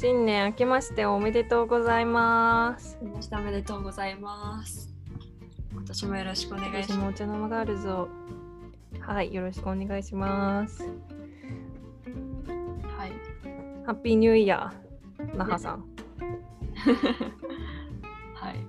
[0.00, 2.96] 新年明けましておめでとうございます。
[3.02, 4.94] ましておめでとうございます。
[5.72, 8.08] 今年もよろしくお願いし私まもお茶の間ガールズを。
[9.00, 10.76] はい、よろしくお願いします。
[10.76, 10.82] す。
[10.84, 10.90] は
[13.08, 13.12] い。
[13.86, 15.84] ハッピーニューイヤー、那覇さん。
[18.36, 18.64] はい。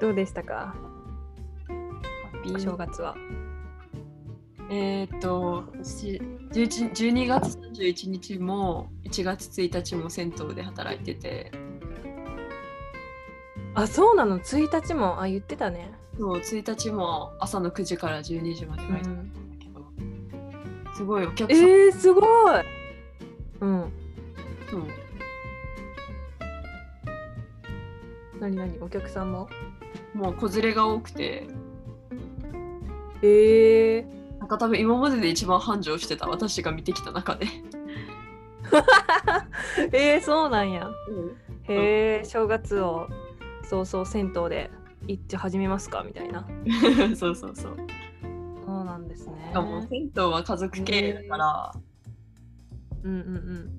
[0.00, 0.74] どうでしたか？
[1.68, 1.74] ハ
[2.32, 3.14] ッピおー正月は。
[4.68, 6.20] えーっと、私
[6.52, 11.52] 11 12月31日も1月1日も銭湯で働いてて、
[13.74, 15.92] あ、そうなの ?1 日も、あ、言ってたね。
[16.18, 19.84] そう1日も朝の9時から12時までバイトだったんだけど、
[20.96, 22.24] すごいお客さん、えー、すごい。
[23.60, 23.92] うん。
[24.68, 24.82] そう
[28.40, 29.48] なになにお客さんも？
[30.12, 31.46] もう子連れが多くて、
[33.22, 34.15] えー。
[34.38, 37.46] なんか多分今までで一番繁盛してた私が見てきた中で。
[39.92, 40.90] えー、そうなんや。
[41.64, 43.08] へえ、正月を
[43.62, 44.70] そうそう銭湯で
[45.06, 46.46] 行って始めますかみたいな。
[47.16, 47.76] そうそうそう。
[48.64, 49.54] そうなんですねし。
[49.54, 51.74] かも銭湯は家族経営だから、
[53.04, 53.70] うんうんうん。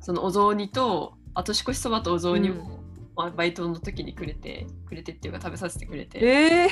[0.00, 2.80] そのお雑煮とあ年越しそばとお雑煮うんも、
[3.16, 6.70] まあ、バイトの時にくれてくれてっていうか食べさせてくれてえー、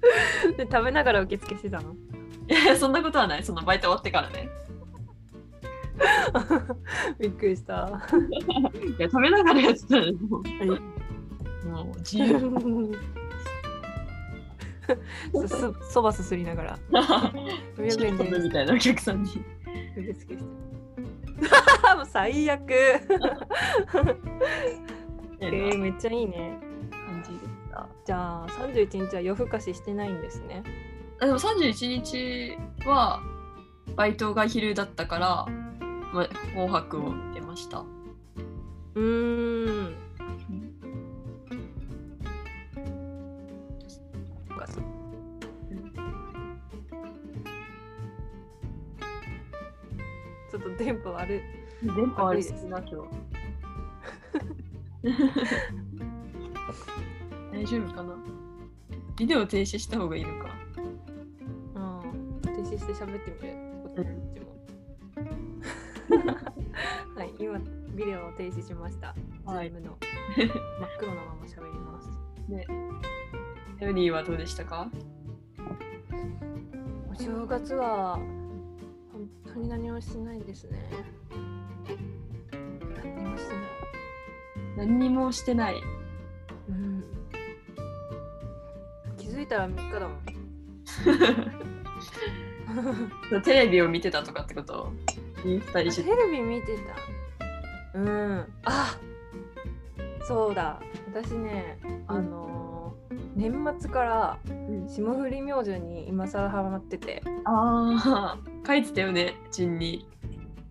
[0.56, 1.94] で食べながら受付してたの？
[2.48, 4.48] いやそんなことはないそのバイト終わってからね
[7.18, 7.90] びっくりした。
[8.98, 10.42] いや食べながらやってたらも
[11.64, 12.98] うもう自由
[15.48, 16.78] そそそばすすりながら。
[17.76, 19.44] 300円でみたいなお客さんに
[19.96, 20.44] 受付して。
[21.96, 22.70] もう最悪。
[25.40, 26.58] えー、感めっちゃいいね。
[27.78, 30.62] たじゃあ31日は夜更かししてないんですね。
[31.20, 33.20] あでも31日は
[33.96, 35.46] バイトが昼だったから、
[36.12, 37.84] まあ、紅白を見てました。
[38.94, 39.96] うーん。
[50.50, 51.40] ちょっと電波悪い。
[51.82, 53.08] 電波悪いですな今日
[57.58, 58.14] 大丈夫かな？
[59.16, 60.54] ビデオ停止した方がいいのか
[61.74, 62.40] うん。
[62.42, 63.56] 停止して喋ってみる。
[63.82, 63.94] こっ
[64.32, 64.46] ちも。
[67.18, 67.58] はい、今
[67.96, 69.12] ビデオを停止しました。
[69.44, 70.48] はいの真っ
[71.00, 72.08] 黒なまま喋ります。
[73.80, 74.88] エオニーはどうでしたか？
[77.10, 78.14] お正月は
[79.12, 80.78] 本当に何もしてないですね。
[83.02, 83.64] 何もしてない。
[84.76, 85.82] 何にもしてない
[86.68, 87.02] うん。
[89.28, 90.20] 気づいたら3日だもん。
[93.42, 94.90] テレビを見てたとかってこと？
[95.44, 96.76] インスタテレビ見て
[97.92, 97.98] た。
[97.98, 98.46] うん。
[98.64, 98.96] あ
[100.26, 100.80] そうだ。
[101.12, 102.58] 私ね、あのー
[103.36, 104.38] 年末から
[104.88, 110.08] 霜降り明星に今更ハマってて、ああ書いてたよね陣に。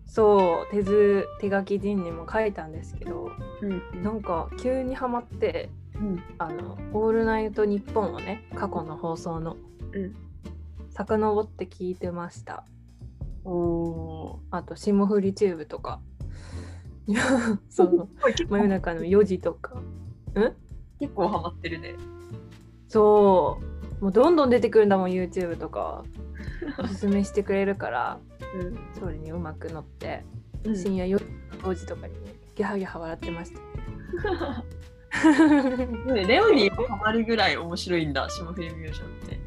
[0.04, 3.30] そう、手図、手書き人にも書いたんですけど、
[3.62, 3.66] う
[3.96, 4.02] ん。
[4.02, 5.70] なんか急にハマって、
[6.00, 6.22] うん。
[6.38, 9.56] あの、オールナイトニッポンをね、過去の放送の、
[9.92, 10.14] うん。
[10.90, 12.64] 遡って聞いてました。
[13.44, 16.00] おおあと、霜降りチューブとか。
[17.68, 18.08] そう、
[18.48, 19.80] 真夜中の4時とか。
[21.00, 21.94] 結構ハマってるね。
[22.88, 23.60] そ
[24.00, 26.04] う、もうどんどん出てくるんだもん、YouTube とか。
[26.78, 28.20] おすすめしてくれるから、
[28.98, 30.24] それにうまく乗って、
[30.64, 30.76] うん。
[30.76, 34.64] 深夜4時とかにね、ギャハギャハ笑ってました。
[36.12, 39.04] ねレオニーもハマるぐらい面白いんだ霜降り明星っ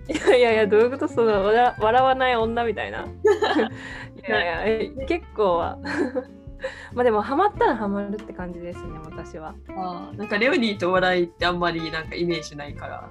[0.08, 1.08] ていやいやいや、どういうこと？
[1.08, 3.06] その笑笑わない女みたいな。
[4.28, 5.78] いやいやえ、結構は。
[6.94, 9.56] まあでも、ハマったらハマるって感じですね、私は。
[9.70, 13.10] あーなんかレオニーとお笑いってあんまりなんかイメージないから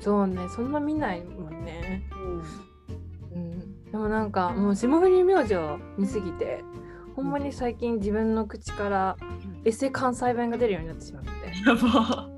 [0.00, 2.02] そうね、そんな見ないもんね。
[3.34, 3.90] うん。
[3.90, 5.54] でもなんか、もう霜降り明星
[5.98, 6.62] 見すぎて、
[7.14, 9.16] ほんまに最近自分の口から
[9.64, 11.30] エセ関西弁が出るようになってしまって。
[11.66, 12.28] やば。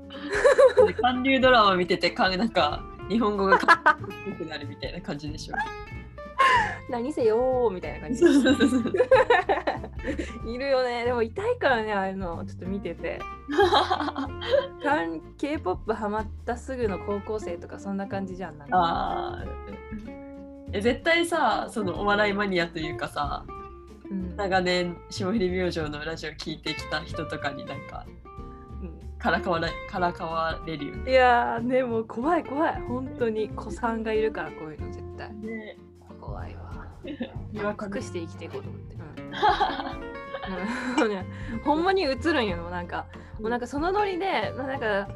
[1.01, 5.55] 韓流ドラマ見ててかなんか日本語がかっこよくなるみたいな感じでしょ。
[6.89, 8.23] 何せよーみたいな感じ。
[10.45, 11.05] いるよね。
[11.05, 13.19] でも痛いからねああいうのちょっと見てて。
[15.37, 18.77] k p o p ハマったすぐの高校生とかそんな感じじゃんなんか。
[18.77, 19.75] あー。
[20.73, 23.45] え絶対さそのお笑いマニアというかさ
[24.09, 24.35] うん。
[24.35, 35.33] 長年霜降り明星のラジオ聞いてきた人とかになんかうからかわれからかわれるよんいやーねもう怖い怖い本当に子さんがいるからこういうの絶対。
[35.35, 35.77] ね。
[36.19, 36.87] 怖いわ。
[37.05, 38.95] 隠して生きていこうと思って、
[41.03, 41.09] うん。
[41.09, 41.25] ね
[41.63, 42.69] ほんまに映るんよ。
[42.69, 43.05] なんか
[43.39, 45.07] もうなんかそのノリでまあなんか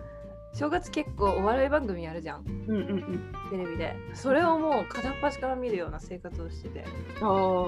[0.54, 2.46] 正月結構お笑い番組やるじゃん。
[2.68, 3.34] うんうんうん。
[3.52, 3.96] テレビで。
[4.14, 6.86] それをもう片っ端から見るような生活をしてて。
[7.22, 7.66] あ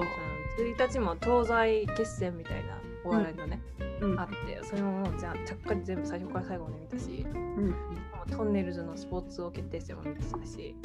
[0.58, 3.60] 1日も東西決戦みたいなお笑いのね、
[4.00, 7.70] うんあってそれももうじゃあちゃっかり全部最初から最後まで見たしうん。
[7.70, 7.76] も
[8.26, 10.76] うトンネルズのスポーツ王決定戦も見てたし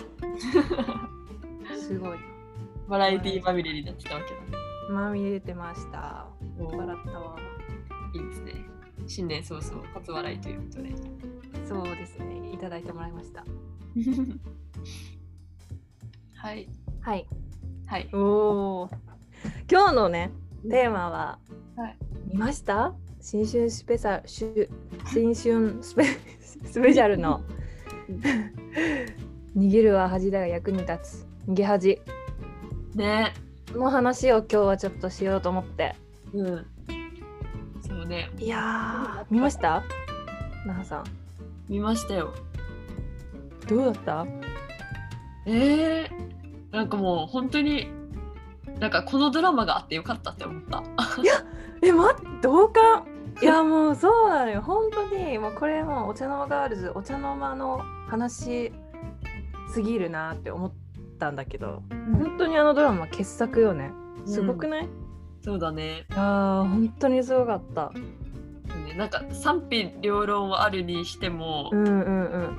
[1.79, 2.17] すごい
[2.87, 4.93] バラエティまみれになってたわけだ。
[4.93, 6.27] まみれてました
[6.57, 7.35] 笑ったわ
[8.13, 8.53] いいですね。
[9.07, 10.95] 新年早々初笑いということで。
[11.67, 13.43] そうですねいただいてもらいました
[16.35, 16.69] はい。
[17.01, 17.27] はい
[17.85, 18.09] はい。
[18.13, 18.17] お
[18.83, 18.89] お
[19.71, 20.31] 今日のね
[20.69, 21.39] テーマは、
[21.75, 21.97] はい。
[22.27, 22.93] 見ました？
[23.21, 24.21] 新春スペシャ
[24.55, 24.69] ル
[25.07, 26.03] 新春スペ
[26.65, 27.41] スペシャルの。
[28.09, 29.61] うん。
[29.61, 31.27] 逃げるは恥だが役に立つ。
[31.47, 32.01] 逃げ恥。
[32.95, 33.33] ね。
[33.73, 35.95] の話を今日はちょっとしようと思って。
[36.33, 36.65] うん。
[37.81, 38.29] そうね。
[38.37, 39.83] いやー見ました？
[40.65, 41.03] 那覇さん。
[41.69, 42.33] 見ましたよ。
[43.67, 44.25] どうだった？
[45.45, 47.87] えー、なんかもう本当に
[48.79, 50.83] なんかこのドラマがあってよかったって思った。
[51.81, 53.05] え待って同感。
[53.41, 54.61] いやもうそうなのよ。
[54.61, 58.71] 本当にもうこれもうお茶の間ガールズお茶の間の話
[59.71, 60.71] すぎるなって思っ
[61.19, 61.83] たんだけど。
[61.89, 63.91] 本当にあのドラマ傑作よね。
[64.25, 64.89] すごくない、
[65.43, 66.05] そうだね。
[66.11, 67.91] あー本当にすごかった。
[68.87, 68.93] ね。
[68.97, 72.57] なんか賛否両論はあるにしても、うんうんうん。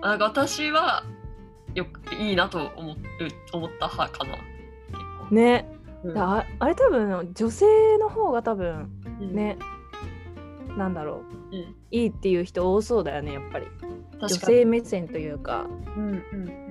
[0.00, 1.02] なんか私は
[1.74, 2.96] よくいいなと思う
[3.52, 4.36] 思った派かな。
[5.30, 5.66] ね。
[6.04, 6.14] うん。
[6.14, 7.66] だああれ多分女性
[7.98, 8.90] の方が多分
[9.20, 9.34] うん。
[9.34, 9.58] ね、
[10.76, 11.22] なんだろ
[11.52, 11.56] う。
[11.56, 11.76] うん。
[11.90, 13.66] いいっていう人多そうだよねやっぱり。
[14.20, 14.28] 女。
[14.28, 15.66] 性目線というか。
[15.96, 16.68] うんうん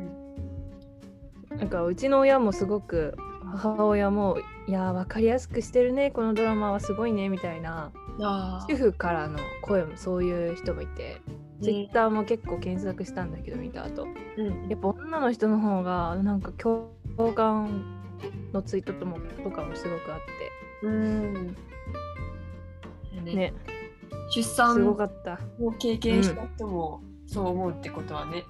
[1.58, 3.18] なんかうちの親もすごく
[3.56, 4.38] 母親も
[4.68, 7.92] いやー分かりやすくしてるねこのドラマはすごいねみたいな
[8.70, 11.22] 主婦からの声もそういう人もいて、
[11.62, 14.08] ツイッターも結構検索したんだけど見た後。
[14.38, 14.68] うん。
[14.70, 16.90] やっぱ女の人の方がなんか共
[17.36, 17.97] 感
[18.54, 20.20] のツイートともとかもすごくあっ
[20.84, 21.34] うん。
[23.24, 23.24] ね。
[23.26, 23.54] てね
[24.30, 25.40] 出す産をごかった。
[25.80, 28.44] 経験した人もそう思うってことはね、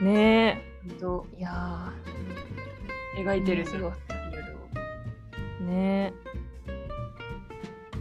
[0.00, 0.62] ね。
[0.88, 1.26] 本当。
[1.34, 1.92] えいや
[3.18, 3.98] 描いてるすごかっ
[4.30, 6.12] リアルをたね。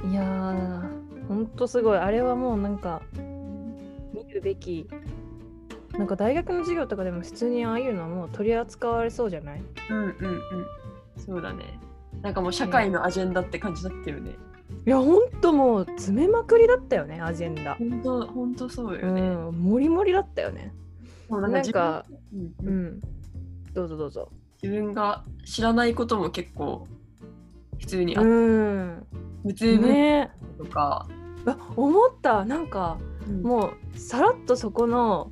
[0.06, 1.28] えいやー。
[1.28, 1.98] ほんとすごい。
[1.98, 3.02] あれはもうなんか
[4.14, 4.88] 見るべき
[5.98, 9.62] なんか大学の授業とかでも普通にああいうのもう取り扱われそうじゃない？
[9.90, 10.14] うんうんうん。
[11.18, 11.80] そうだね。
[12.22, 14.32] なんかもう社会のアジェンダって感じだったよね。
[14.86, 17.76] いやほんともう詰めまくりだったよねアジェンダ。
[17.76, 20.74] 本当本当そううよね、んもりもりだったよね。
[21.30, 22.86] なんか自分,、ううん。
[22.96, 23.00] ん。
[23.74, 24.30] どうぞどうぞ。
[24.64, 26.88] 自分が知らないことも結構
[27.80, 29.08] 普通にあっうん。
[29.44, 30.32] 無痛分ね。
[30.58, 31.14] とか、あ
[31.76, 32.46] 思った。
[32.46, 32.98] なんか
[33.28, 33.42] うん。
[33.44, 35.32] もうさらっとそこの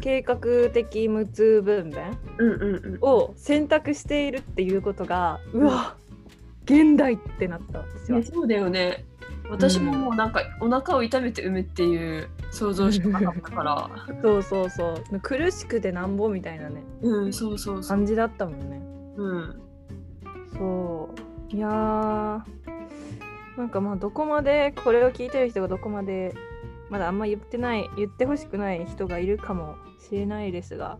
[0.00, 5.96] 計画的無痛分娩を選択しているっていうことがうわ
[6.64, 9.04] 現代ってなった私はね、そうだよね。
[9.50, 13.90] 私ももうなんかお腹を痛めて産むっていう想像しかなかったから。
[14.22, 15.20] そうそうそう。
[15.20, 16.82] 苦しくてなんぼみたいなね。
[17.02, 17.96] うんそうそうそう。
[17.98, 18.80] 感じだったもんね。
[19.16, 19.60] うん。
[20.56, 21.10] そ
[21.52, 21.54] う。
[21.54, 22.40] いやー
[23.56, 26.34] なんかまあどこまでこれを聞いてる人がどこまで
[26.90, 30.98] まだあんま言ってない言ってほしくない人がいるかもしれないですが、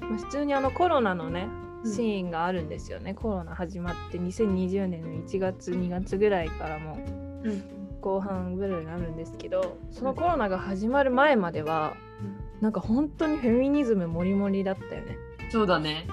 [0.00, 1.48] まあ普通にあのコロナのね
[1.84, 1.92] うん。
[1.92, 6.98] シーンがあるんですよね、コロナ始まって2020年の1月2月ぐらいからも
[7.44, 7.62] うん。
[8.00, 11.96] 後半ぐらいになるんですけどそのコロナが始まる前までは
[12.60, 15.18] なんか本当にフェミニズムもりもりだったよね。
[15.50, 16.06] そうだね。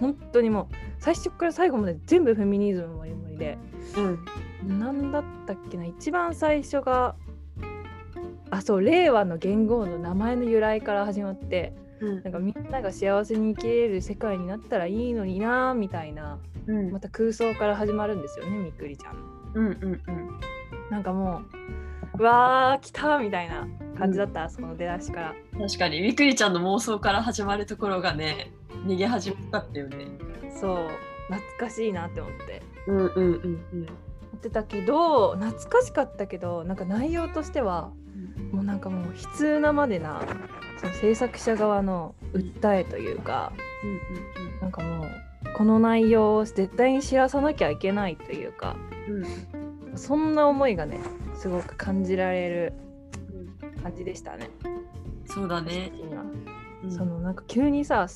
[0.00, 3.58] 本当にもう最初から最後まで全部フェミニズムもりもりで
[3.96, 4.78] うん。
[4.78, 5.84] 何だったっけな？
[5.84, 7.14] 一番最初が
[8.50, 12.22] あそう令和の元号の名前の由来から始まってうん。
[12.22, 16.92] なんかみんなが幸せに生きれる世界になったらいいのになーみたいなうん。
[16.92, 19.16] また空想から始まるんですよねみくりちゃん。
[19.16, 19.22] の。
[19.54, 20.40] うんうんうん。
[20.90, 21.42] なんかも
[22.14, 23.66] ううわー来たみたいな
[23.98, 25.34] 感じだった、あそこの出だしから。
[25.58, 28.52] 確かにみくりちゃんの妄想から始まるところがね
[28.86, 30.06] 逃げ始めたったよね。
[30.60, 30.88] そう
[31.26, 32.62] 懐かしいなって思って。
[32.86, 33.86] うんうんうんうん。
[33.86, 33.88] 思
[34.36, 37.92] ってたけど懐かしかったけどなんか内容としては
[38.52, 40.20] もうなんかもう悲痛なまでな
[40.78, 43.52] その制作者側の訴えというか
[43.84, 45.08] うんなんかもう
[45.56, 48.76] この内容を絶対に知らさなきゃいけないというか
[49.08, 49.16] うん
[49.92, 49.98] うん。
[49.98, 50.98] そんな思いがね
[51.34, 52.72] すごく感じられる
[53.62, 53.82] うん。
[53.82, 54.50] 感じでしたね。
[55.26, 55.92] そうだね。
[56.82, 56.90] うん。
[56.90, 58.08] そのなんか急にさ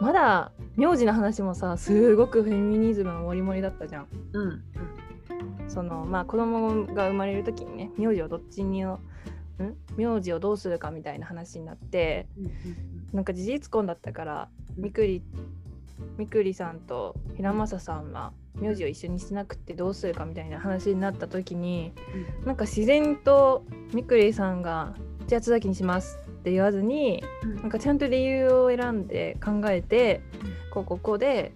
[0.00, 4.06] まだ名字の話もさすごくフェミニズムのモリモリだったじゃん。
[4.32, 4.62] うん。
[5.68, 8.98] そのまあ子供が生まれる時にね名字をどっちにん？
[9.96, 12.50] 名字をどうするかみたいな話になってうん
[13.12, 14.84] なんか事実婚だったからうん。
[14.84, 15.22] みくり
[16.18, 21.92] みくりさんと平正さんは名字を一緒にしなくてどうするかみたいな話になった時に
[22.44, 24.94] なんか自然とみくりさんが
[25.26, 27.56] 「じゃあ津崎にします」って言わずにうん。
[27.56, 30.20] なんかちゃんと理由を選んで考えて
[30.72, 31.52] こうこうこうで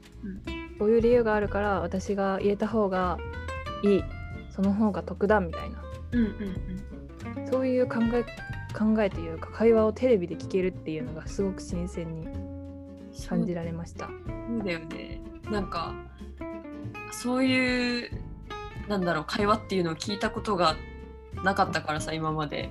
[0.80, 3.18] こういう理由があるから私が入れた方が
[3.84, 4.04] いい。
[4.50, 5.82] その方が得だみたいな。
[6.12, 8.24] うんうんそういう考え
[8.76, 12.28] 考えというか会話をテレビで聞けるっていうのがすごく新鮮に
[13.28, 14.06] 感じられました。
[14.06, 14.12] そ
[14.62, 15.20] うだよね。
[15.50, 15.94] なんか
[17.12, 18.10] そういう
[18.88, 20.74] なんだろう会話っていうのを聞いたことが
[21.44, 22.68] なかったからさ今まで。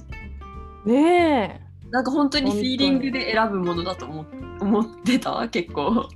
[0.86, 4.26] ねなんか本当にフィーリングで選ぶものだと思
[4.60, 5.48] 思ってた？
[5.50, 6.08] 結構。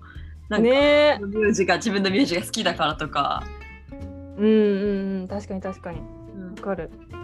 [0.49, 1.19] えなんか、ね。
[1.21, 3.43] ミュージが自分のミュージが好きだからとか、
[3.91, 3.95] え
[4.37, 5.27] うんうんうん。
[5.27, 5.99] 確かに確かに。
[5.99, 6.01] う
[6.39, 6.91] ん、わかる。
[7.09, 7.17] いだ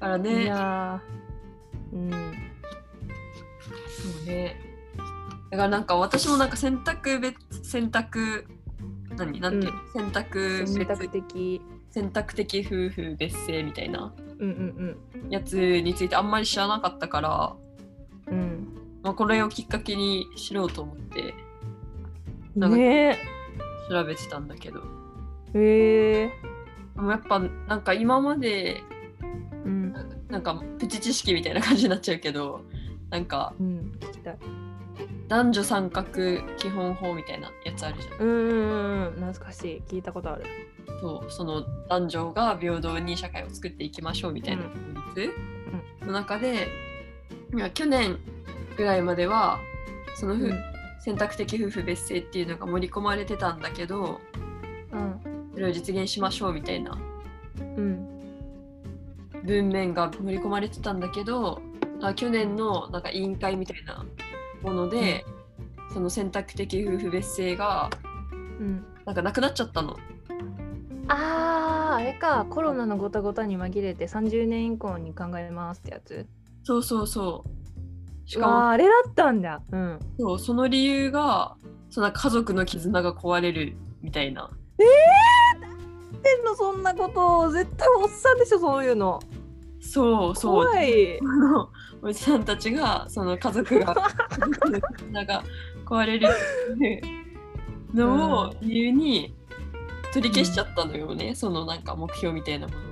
[0.00, 0.44] からね。
[0.46, 1.96] やー。
[1.96, 2.10] うん。
[2.10, 2.16] そ
[4.22, 4.56] うね。
[5.50, 8.46] だからなんか私もなんか選択別選択
[9.16, 9.40] 何？
[9.40, 11.60] なんていうの、選択別選択的。
[11.90, 14.12] 選択的夫婦別姓みたいな。
[14.16, 14.27] うんうん
[15.30, 17.56] やつについてあんまり知らなかったから、
[18.28, 18.38] うん。
[18.38, 18.68] うん
[19.02, 21.34] まあ、これをきっかけに知ろうと思って
[22.56, 23.18] なんかね
[23.88, 24.82] 調べてたんだけど。
[25.54, 26.30] えへえ。
[26.96, 28.82] でもやっぱなんか今まで
[29.64, 29.94] うん。
[30.28, 32.62] なんかプチ知識みたいな感じになっちゃうけど
[33.10, 33.92] なんかうん。
[34.00, 34.38] 聞きたい。
[35.28, 36.10] 男女三角
[36.56, 39.12] 基本法みたいなやつあるじゃんうん。
[39.16, 39.82] 懐かしい。
[39.86, 40.44] 聞いたことある
[41.00, 44.68] そうその男女が平等に社会を作っていきましょうみたいな法
[45.14, 45.32] 律
[46.04, 46.68] の中で、
[47.54, 48.18] いや去年
[48.76, 49.58] ぐらいまでは
[50.16, 50.58] そのふ、うん。
[51.00, 54.20] 選択的夫婦別姓っていうのが盛り込まれてたんだけど
[54.92, 56.98] うんそれを実現しましょうみたいな
[57.56, 58.06] うん。
[59.44, 61.62] 文面が盛り込まれてたんだけど
[62.02, 64.04] あ去年のなんか委員会みたいな
[64.62, 65.24] もので、
[65.94, 67.90] その選択的夫婦別姓が
[68.32, 68.84] うん。
[69.06, 69.96] なんかなくなっちゃったの。
[71.08, 72.46] あーあれか。
[72.48, 76.26] コロナのごたごたに紛れて30年以降に考えますってやつ？
[76.64, 78.28] そうそうそう。
[78.28, 79.62] しかもああれだったんだ。
[79.72, 79.98] うん。
[80.18, 81.56] そうその理由が
[81.90, 84.50] その家族の絆が壊れるみたいな。
[86.22, 87.50] てんのそんなこと。
[87.50, 89.20] 絶対おっさんでしょそういうの。
[89.80, 90.64] そうそう。
[90.66, 91.18] 怖い。
[92.02, 93.94] おじさんたちがその家族が
[94.98, 95.42] 絆が
[95.84, 96.28] 壊れる
[96.74, 97.00] ってい
[97.94, 99.34] うのを理由に
[100.20, 102.82] 取り消しちゃったのよね、そのなんか目標みたいなものを。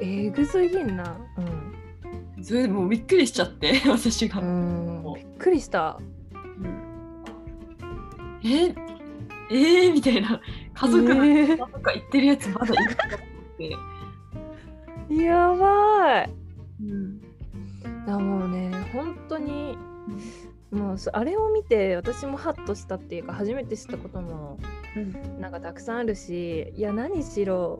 [0.00, 1.16] えぐすぎんな。
[2.40, 4.40] それでもうびっくりしちゃって 私が。
[4.40, 5.04] うん。
[5.04, 5.10] う。
[5.10, 5.98] んびっくりした。
[8.44, 8.74] え？
[9.50, 10.40] えー、みたいな。
[10.74, 13.76] 家族のえ絆とか言ってるやつまだいるんだって。
[15.10, 16.30] ーやばい。
[16.82, 17.20] うん。
[18.06, 19.76] もうね本当に
[20.70, 24.77] もうそあれを見て私もハッとしたっていうか初めて知ったこともうん
[25.40, 27.78] なんかたくさんあるしいや何しろ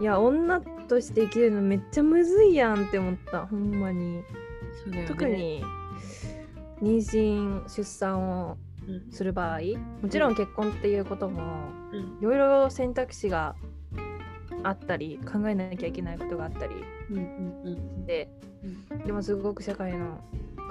[0.00, 3.46] いや女として生きるのめっちゃむずいやんって思った。
[3.46, 4.22] ほんまに。
[4.86, 5.04] ね。
[5.06, 5.62] 特に
[6.82, 9.12] 妊娠出産をうん。
[9.12, 9.60] する場合
[10.02, 11.42] もちろん結婚っていうことも
[11.92, 12.18] うん。
[12.20, 13.54] いろいろ選択肢が
[14.62, 16.74] あったり考えなきゃいけないことがあったり
[18.06, 18.28] で
[18.90, 18.98] うん。
[19.06, 20.20] でもすごく社会の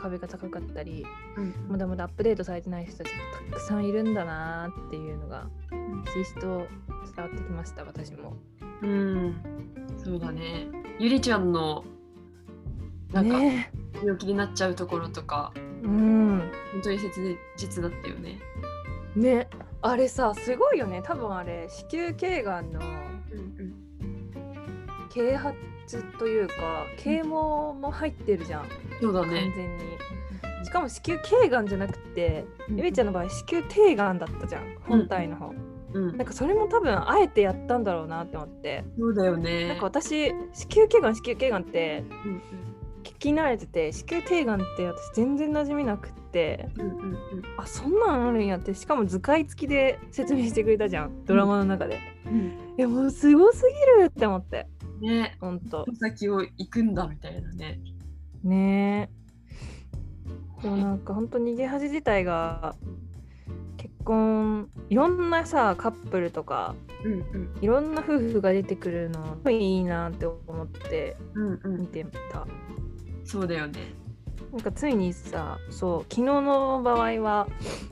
[0.04, 1.06] 壁が高かったり
[1.38, 1.54] うん。
[1.70, 3.14] まだまだアップデートされてない人たちが
[3.52, 5.48] たくさんいるんだなーっていうのが
[6.14, 6.68] ひしと
[7.16, 8.36] 伝わってきました私も。
[8.82, 9.36] うん、
[10.04, 10.68] そうだね。
[11.00, 11.86] ゆりちゃんの
[13.14, 13.72] なんかね。
[13.94, 16.40] 病気になっちゃうところとか、えうん。
[16.74, 18.40] 本当に切実だったよね。
[19.16, 19.48] ね。
[19.82, 21.02] あれさすごいよね。
[21.04, 23.74] 多分あれ子宮頸がんのうん。
[25.10, 25.58] 啓発
[26.18, 28.70] というか啓蒙も入ってるじゃん、完
[29.02, 29.52] そうだね。
[29.56, 29.84] 全に。
[30.64, 34.78] しかも子宮頸がんじゃなくてゆりちゃんの場合子宮底がんだったじゃん。
[34.88, 35.54] 本体の方、
[35.94, 36.18] うん。
[36.18, 38.84] なんかそれも多分あえてやったんだろうなって思って。
[38.98, 39.68] そうだよね。
[39.68, 42.42] なんか私子宮頸がん子宮頸がんってうん。
[43.04, 47.18] 聞き慣れてて子宮底がんって私全然馴染みなくってうんうんうん。
[47.58, 52.76] あそんなんあるんやってしかも図解付きで説明してくれたじゃんドラマの中で、うん。
[52.78, 53.64] えもうすごす
[53.98, 54.68] ぎるって思って。
[55.00, 55.86] ね、ほんと。
[56.00, 57.80] 先を行くんだみたいなね。
[58.44, 59.10] ね。
[60.60, 62.76] えでもなんか本当に逃げ恥自体が
[63.78, 66.76] 結婚いろんなさカップルとか
[67.06, 67.58] うんうん。
[67.62, 71.82] いろんな夫婦が出てくるのいいなって思ってうんうん。
[71.82, 72.48] 見てた。
[73.24, 74.03] そうだよね。
[74.54, 77.48] なんかついにさそう昨日の場合は、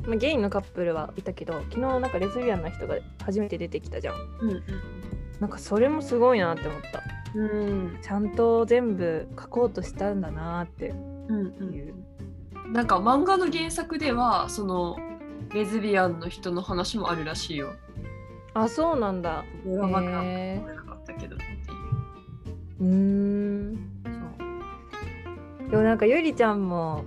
[0.06, 4.15] まあ、ゲイのカップルはいたけど昨日なんかレズビアンな人が初めて出てきたじゃん。
[4.15, 4.63] うん
[5.39, 7.01] なんかそれもすごいなって思った。
[7.34, 7.98] うん。
[8.03, 10.94] ちゃんと全部書こうとしたんだなってう。
[10.94, 11.96] んうんいう
[12.72, 14.98] なんか漫画の原作ではその
[15.51, 17.74] レズビアンの人の話もあるらしいよ。
[18.53, 19.44] あそうなんだ。
[19.65, 21.51] ドラマではへ読めなかったけどっていう。
[22.82, 23.90] うーん
[25.71, 27.05] でもなんかゆりちゃんも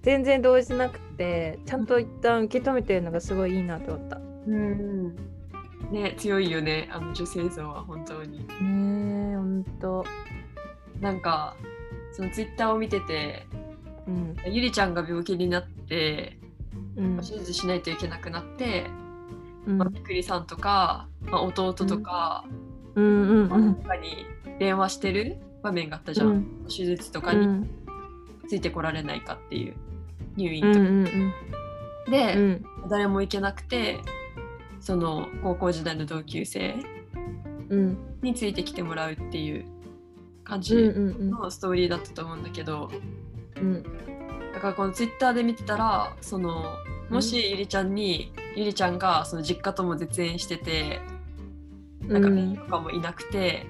[0.00, 4.16] 全然動じなくてちゃんと一旦受け止めてるのがすごいいいなと思った。
[4.16, 5.14] うん。
[5.92, 6.88] ね強いよね。
[6.90, 8.38] あの女性像は本当に。
[8.38, 10.04] ねえほんと。
[10.98, 11.56] なんか
[12.12, 13.46] そのツイッターを見てて
[14.08, 14.36] うん。
[14.46, 16.38] ゆりちゃんが病気になって
[16.96, 17.16] うん。
[17.18, 18.86] 手術しないといけなくなって、
[19.66, 19.78] うん。
[19.78, 22.46] まあ、みくりさんとか、まあ、弟とか、
[22.94, 23.04] うん。
[23.04, 23.08] う
[23.42, 24.24] んうに
[24.58, 26.64] 電話してる場面があったじゃん、うん。
[26.66, 27.44] 手術とかに。
[27.44, 27.85] うん
[28.46, 29.74] ついてこられないかっていう
[30.36, 31.32] 入院とか、うんうん
[32.10, 32.64] で、うん。
[32.88, 33.98] 誰も行けなくて
[34.80, 36.76] その高校時代の同級生
[37.68, 37.98] うん。
[38.22, 39.64] についてきてもらうっていう
[40.44, 41.30] 感うんじうん。
[41.30, 42.90] のストーリーだったと思うんだけど、
[43.56, 43.82] うん。
[44.54, 46.76] だからこのツイッターで見てたらその
[47.10, 51.00] もしゆりちゃんに、ゆりちゃんがその実家とも絶縁してて
[52.02, 53.66] なんかうんとかもいなくて、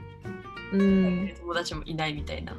[0.72, 1.34] うん。
[1.40, 2.54] 友達もいないみたいな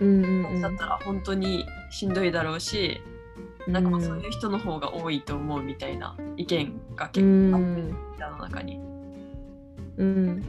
[0.00, 3.00] うんうんだったら本当にしんどいだろうし、
[3.66, 8.24] なんかそういう人の方が多いと思うみたいな意見がう結構あって、ん。
[8.24, 8.80] あの中に。
[9.96, 10.44] うん。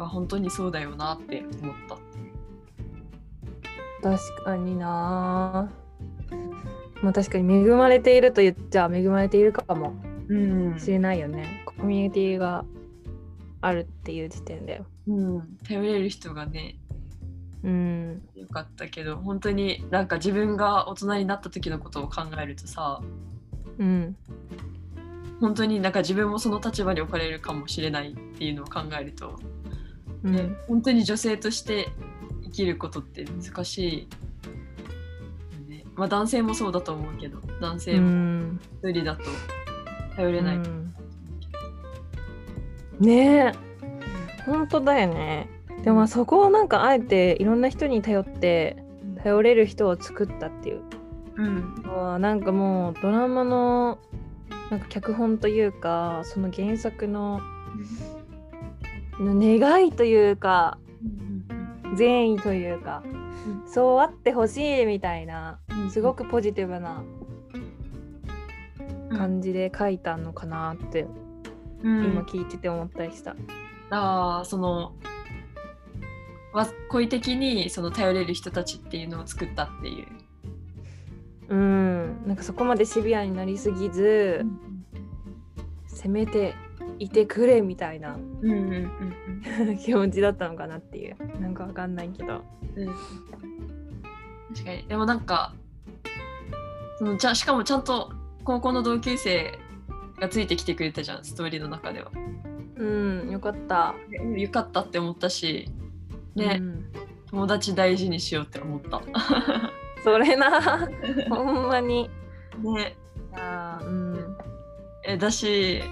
[0.00, 1.96] あ本当にそうだよなって思った。
[4.10, 5.70] 確かにな。
[7.02, 9.94] まあ確かに恵まれていると言っちゃ恵まれているかも
[10.28, 10.78] うん。
[10.78, 11.62] しれないよね。
[11.64, 12.64] コミュニティが
[13.60, 14.82] あるっていう時点で。
[15.06, 16.76] うん、頼れる人がね
[17.64, 18.22] うん。
[18.34, 23.00] よかったけど本当になんか自分が大人になった時のことを考えるとさ
[23.78, 24.16] うん。
[25.40, 29.38] 本当になんか自分もその立場に置かれるかもしれないっていうのを考えると、
[30.24, 30.34] うん。
[30.34, 31.88] ね本当に女性として
[32.44, 34.08] 生きることって難しいよ
[35.68, 35.84] ね。
[35.94, 38.60] まあ男性もそうだと思うけど男う性もん。
[38.82, 39.22] 一人だと
[40.16, 40.56] 頼れない。
[40.56, 40.94] うん。
[43.00, 43.68] ねえ。
[44.44, 45.48] 本当だよね
[45.82, 48.76] でもまあそこをなんかあえていろんな人に頼って
[49.22, 50.82] 頼れる人を作ったっていう。
[51.36, 52.20] うん。
[52.20, 53.98] なんかもうドラマの
[54.70, 57.40] なんか脚本というかその原作の
[59.20, 60.78] 願いというか
[61.96, 63.02] 善意というか
[63.66, 65.58] そうあってほしいみたいな
[65.90, 67.02] すごくポジティブな
[69.10, 71.06] 感じで書いたのかなって
[71.82, 72.04] うん。
[72.04, 73.36] 今聞いてて思ったりした。
[73.90, 74.92] あーその
[76.58, 80.06] わ恋的にその頼れる人たちっていうのを作ったっていう。
[81.50, 84.44] うん、なんかそこまでシビアになりすぎず、
[85.86, 86.54] せめて
[86.98, 88.90] いてくれみたいなうんうん
[89.68, 91.16] うん気持ちだったのかなっていう。
[91.40, 92.42] なんかわかんないけど。
[92.74, 92.88] うん。
[92.88, 92.94] うん
[94.52, 94.88] 確かに。
[94.88, 95.54] でもなんか
[96.98, 99.58] そのじゃしかもちゃんと高校の同級生
[100.18, 102.10] がついてきてくれたじゃんストーリーの中では。
[102.76, 103.94] うんよかった。
[104.10, 105.70] でよかったって思ったし
[106.38, 106.92] ね、うん。
[107.30, 109.02] 友達大事にしようって思った。
[110.02, 110.88] それな。
[111.28, 112.08] ほんまに。
[112.58, 112.96] ね。
[113.34, 114.36] あーうん。
[115.04, 115.82] えだし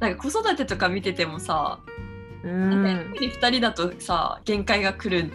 [0.00, 1.78] なんか子育てとか見ててもさ、
[2.42, 5.32] うなんかやっんぱり2人だとさ限界が来るん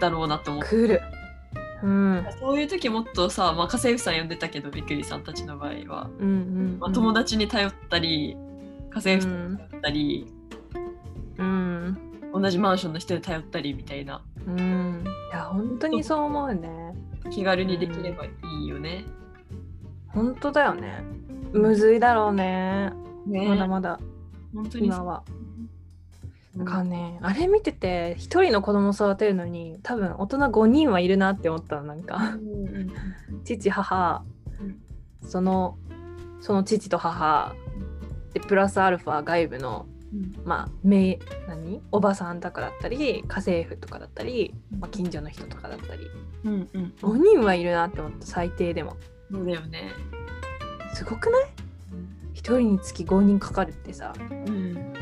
[0.00, 0.68] だろうなと思って。
[0.70, 1.00] 来る。
[1.82, 2.26] うん。
[2.40, 8.36] そういう時もっとさ、まあ、家政婦さん呼んでたけどびっくりさんたちの場合は、うんうんまあ、友達に頼ったり
[8.90, 10.26] 家政婦さんに頼ったり、
[11.38, 14.20] うん同じマンションの人に頼ったりみたいな。
[14.44, 15.04] うん。
[15.30, 16.24] いや本当にそう。
[16.24, 16.92] 思うね。
[17.30, 18.30] 気軽にできればい
[18.64, 19.04] いよね。
[20.08, 21.04] 本当だよね。
[21.52, 22.92] むずいだろうね。
[23.24, 23.48] ね。
[23.48, 24.00] まだまだ。
[24.52, 25.22] 本当に今は。
[26.56, 26.64] うん。
[26.64, 32.16] なんかね、あれ見てて一人の子供育てるのに多分大人5人はいるなって思ったのなんか。
[32.16, 33.44] うんうん。
[33.44, 34.24] 父母。
[34.60, 34.80] うん。
[35.22, 35.78] その
[36.40, 37.54] その父と母。
[38.32, 40.34] でプラスアルファ外部のうん。
[40.44, 41.82] まあめ何？
[41.92, 46.08] おばさんとかだったり家政婦とかだったり、まあ、近所の人とかだったり。
[46.44, 48.96] うんうん5人はいるなって思った最低でも。
[49.30, 49.90] そうだよね。
[50.94, 51.44] すごくない？
[52.34, 54.12] 一人につき5人かかるってさ。
[54.20, 54.92] うん。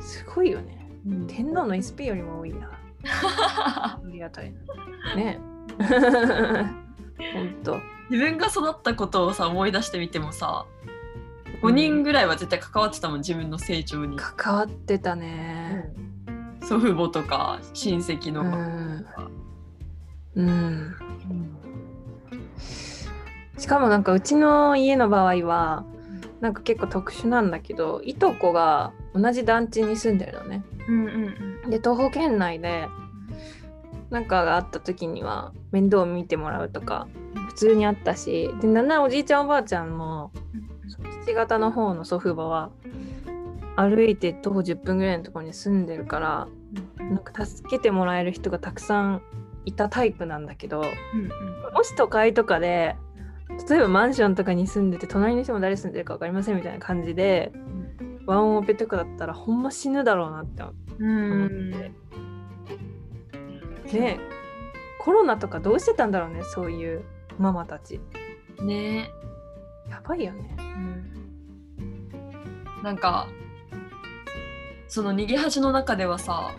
[0.00, 0.78] すごいよね。
[1.06, 1.26] うん。
[1.26, 2.70] 天皇の SP よりも多いな。
[3.04, 5.14] ありがたいな。
[5.16, 5.38] ね。
[7.32, 7.78] ほんと。
[8.10, 10.66] 自分が育ったことをさ思い出してみてもさ
[11.62, 15.92] 5人ぐらいは絶対関わってたもん自分の成長に、関わってたね。
[16.62, 18.42] 祖父母とか親戚の。
[18.42, 19.04] うん。
[19.04, 19.30] か、
[20.36, 20.96] うん。
[23.58, 25.84] しかもなんかうちの家の場合は
[26.40, 30.62] なんか結構特殊なんだけどいとこが同じ団地に住んでるのね。
[30.88, 32.88] うんうんで徒歩圏内で
[34.10, 37.08] なんかがあった時には面倒を見てもらうとか
[37.48, 38.54] 普通にあったし。
[38.60, 40.32] でなんならおじいちゃんおばあちゃんも
[41.24, 42.70] 父方の方の祖父母は
[43.76, 46.48] 歩いて徒歩10分ぐらいのところに住んでるから
[46.98, 49.22] なんか助けてもらえる人がたくさん
[49.64, 50.88] いたタイプなんだけどうん
[51.72, 52.96] もし都会とかで
[53.68, 57.52] 例えばマンションとかに住んでて隣の人も誰住んでるか分かりませんみたいな感じで
[58.26, 61.46] ワンオペとかだったらほんま死ぬだろうなって思うん。
[61.46, 61.48] っ
[63.90, 64.00] て。
[64.00, 64.20] ね
[64.98, 67.04] コロナとかどうしてたんだろうねそういう
[67.38, 68.00] ママたち。
[68.62, 69.10] ね
[69.88, 70.56] やばいよね。
[72.82, 73.26] なんか
[74.86, 76.54] その逃げ恥の中ではさ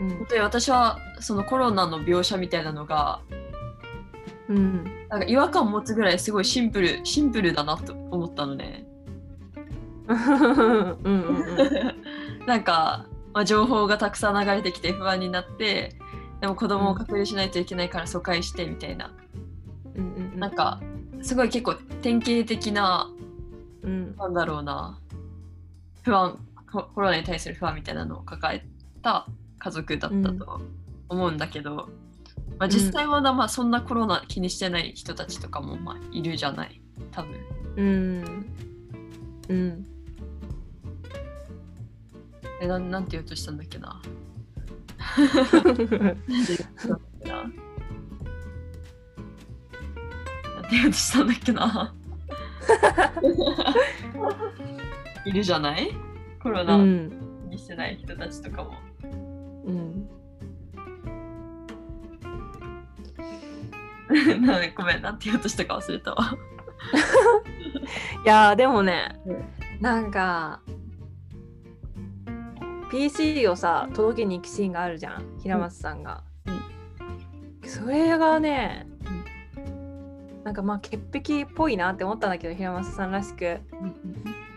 [0.00, 0.08] うん。
[0.10, 3.20] 本当に私はそのコロナの描写みたいなのが
[4.48, 4.84] うん。
[5.08, 8.86] なんか違和感持つぐらいすごいシンプルシンプルだなと思ったのね。
[10.08, 11.54] うんうんう
[12.42, 12.46] ん。
[12.46, 15.96] なんか、まあ、情報がたくさん流れてきて不安になって
[16.40, 19.12] でも子供を隔離しないといけないから疎開してみたいな、
[19.94, 20.40] うんうん。
[20.40, 20.80] なんか
[21.22, 23.10] すごい結構典型的な
[23.82, 24.16] うん。
[24.16, 24.98] なんだろうな
[26.02, 26.38] 不安
[26.70, 28.64] ココロナに対する不安みたいなのを抱え
[29.02, 29.26] た
[29.58, 30.60] 家族だったと
[31.08, 31.88] 思うんだけど、
[32.58, 36.80] まあ、実際はな、まあ、そんなコロナ気にしてない人たちとかもまあいるじゃない
[37.10, 37.40] 多分。
[37.76, 38.46] うん。
[39.48, 39.86] うん。
[42.60, 44.00] えななんて言おうとしたんだっけな。
[50.70, 51.92] ってうとしたんだっけな。
[55.24, 55.90] いるじゃない？
[56.40, 58.74] コロナにしてない人たちとかも。
[59.64, 60.08] うん。
[64.42, 66.36] なごめん、なんて言おうとしたか忘れたわ。
[68.24, 69.44] いやーでもね、うん。
[69.80, 70.60] なんか
[72.90, 75.38] PC をさ届けに行くシーンがあるじゃん。
[75.42, 76.22] 平松さんが、
[77.64, 78.86] それがね、
[80.44, 83.60] なんかまあ潔癖っぽいなって思ったんだけど平松さんらしく。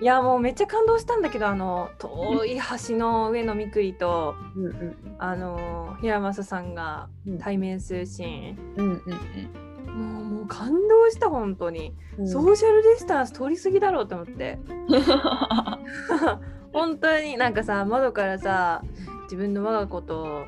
[0.02, 7.40] いやもうめっちゃ感動したんだけどあの遠い橋の上のみくりとうんうんあの平松さんがうん。
[7.40, 12.28] 対面するシーン、うんうんもうもう感動した本当に、うん。
[12.28, 14.58] ソーシャルディスタンス取りすぎだろうと思って。
[16.74, 18.82] 本当になんかさ窓からさ
[19.24, 20.46] 自分の我が子と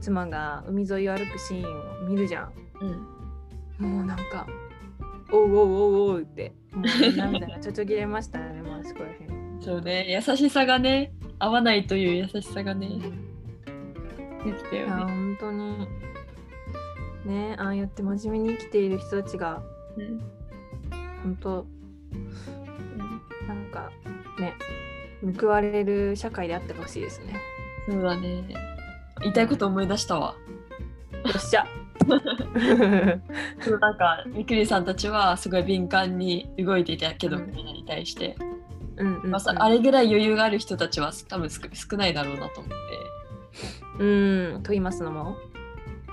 [0.00, 2.52] 妻が海沿いを歩くシーンを見るじゃん。
[3.80, 3.88] うん。
[3.88, 4.46] もうなんか
[5.32, 6.52] おうおうおうおうって。
[6.72, 12.88] もう涙がちょちょぎれましたねもうあそこら辺そうね、優しさがね、合わないという優しさがね、
[14.44, 15.02] 出てたいやよね。
[15.04, 15.88] 本当に。
[17.24, 19.62] ねああやって真面目に生きている人たちが
[19.96, 20.20] うん。
[21.22, 21.66] 本当
[23.48, 23.90] なんか
[24.38, 24.54] ね
[25.40, 27.40] 報われる社会であってほしいですね。
[27.88, 28.44] そうだね。
[29.22, 30.34] 言いたいこと思い出したわ。
[31.24, 31.66] よっしゃ
[33.60, 37.46] そうなんか、みくりさんたちはすごい敏感に動いていたけど、うん。
[37.50, 38.36] コロナに対して、
[38.96, 42.76] うんうん、うん、まあさあれぐらい余裕がある人たちは多分少少ないだろうなと思って。
[43.98, 45.36] うんと言いますのも？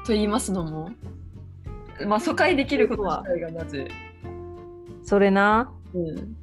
[0.05, 0.91] と言いますのも、
[2.07, 3.87] まあ、疎開できること自体がまず、
[5.03, 5.71] それな？
[5.93, 6.37] うん、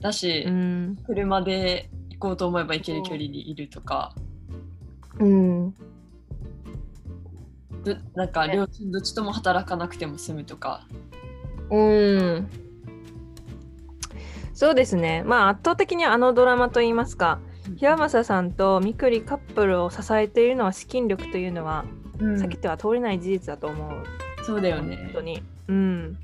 [0.00, 0.98] だし、うん。
[1.06, 4.14] 車で行こうと思えば行ける距離にいるとか、
[5.18, 5.70] うん。
[5.70, 5.76] ど
[8.14, 8.54] なんかね。
[8.56, 10.86] 両親どっちとも働かなくても済むとか、
[11.70, 12.48] うん。
[14.54, 15.22] そうですね。
[15.24, 17.40] まあ圧倒的にあのドラマといいますか
[17.76, 21.84] 平正さんとみくりカップルを支えているのは資金力というのは
[22.18, 22.34] うん。
[22.36, 24.02] 避けては通れない事実だと思う、
[24.44, 24.96] そうだよね。
[24.96, 25.10] 本。
[25.14, 25.42] 当に。
[25.68, 26.18] うん。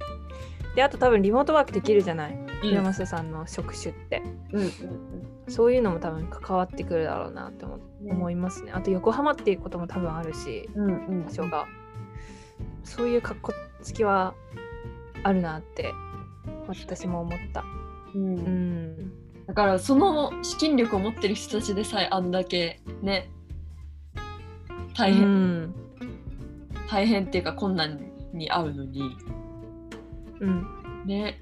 [0.74, 2.68] であと多分リモートワークできるじゃない、うん。
[2.70, 4.22] 平正さんの職種って。
[4.52, 4.70] うんうん
[5.48, 7.64] そういうのも多分関わってくるだろうなって
[8.08, 8.72] 思いますね。
[8.72, 11.24] あと横浜っていうことも多分あるしうんうん。
[11.24, 11.66] 場所が、
[12.84, 14.34] そういう格好つきは
[15.22, 15.92] あるなって
[16.68, 17.64] 私も思った。
[18.14, 18.38] うん。
[18.38, 19.12] うん。
[19.46, 23.28] だからその資金力を持ってる人たちでさえあんだけね
[24.96, 25.74] 大変、うん。
[26.88, 27.98] 大変っていうか困難
[28.32, 29.16] に遭うのに。
[30.40, 30.66] うん。
[31.04, 31.40] ね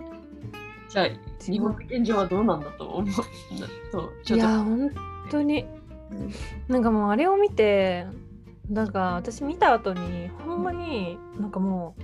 [0.91, 1.09] じゃあ
[1.41, 3.15] 日本の現状はどうなんだと思う。
[3.93, 4.37] とちょっと。
[4.37, 4.91] いや本
[5.31, 5.65] 当に。
[6.67, 8.05] なんかもうあれを見て
[8.69, 12.03] なんか私見た後にほんまになんかもう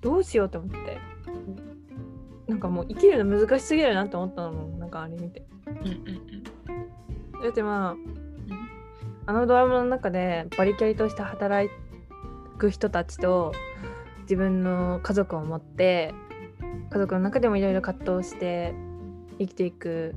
[0.00, 0.98] どうしようと思って。
[2.48, 5.46] なんかもう生きるの難しすぎるなって思ったのもなんかあれ見て。
[7.42, 7.96] だってま
[9.26, 11.70] ああのドラマの中でバリキャリとして働い
[12.58, 13.52] く人たちと
[14.22, 16.14] 自分の家族を持って
[16.90, 18.74] 家族の中でもいろいろ葛藤して
[19.38, 20.14] 生きていく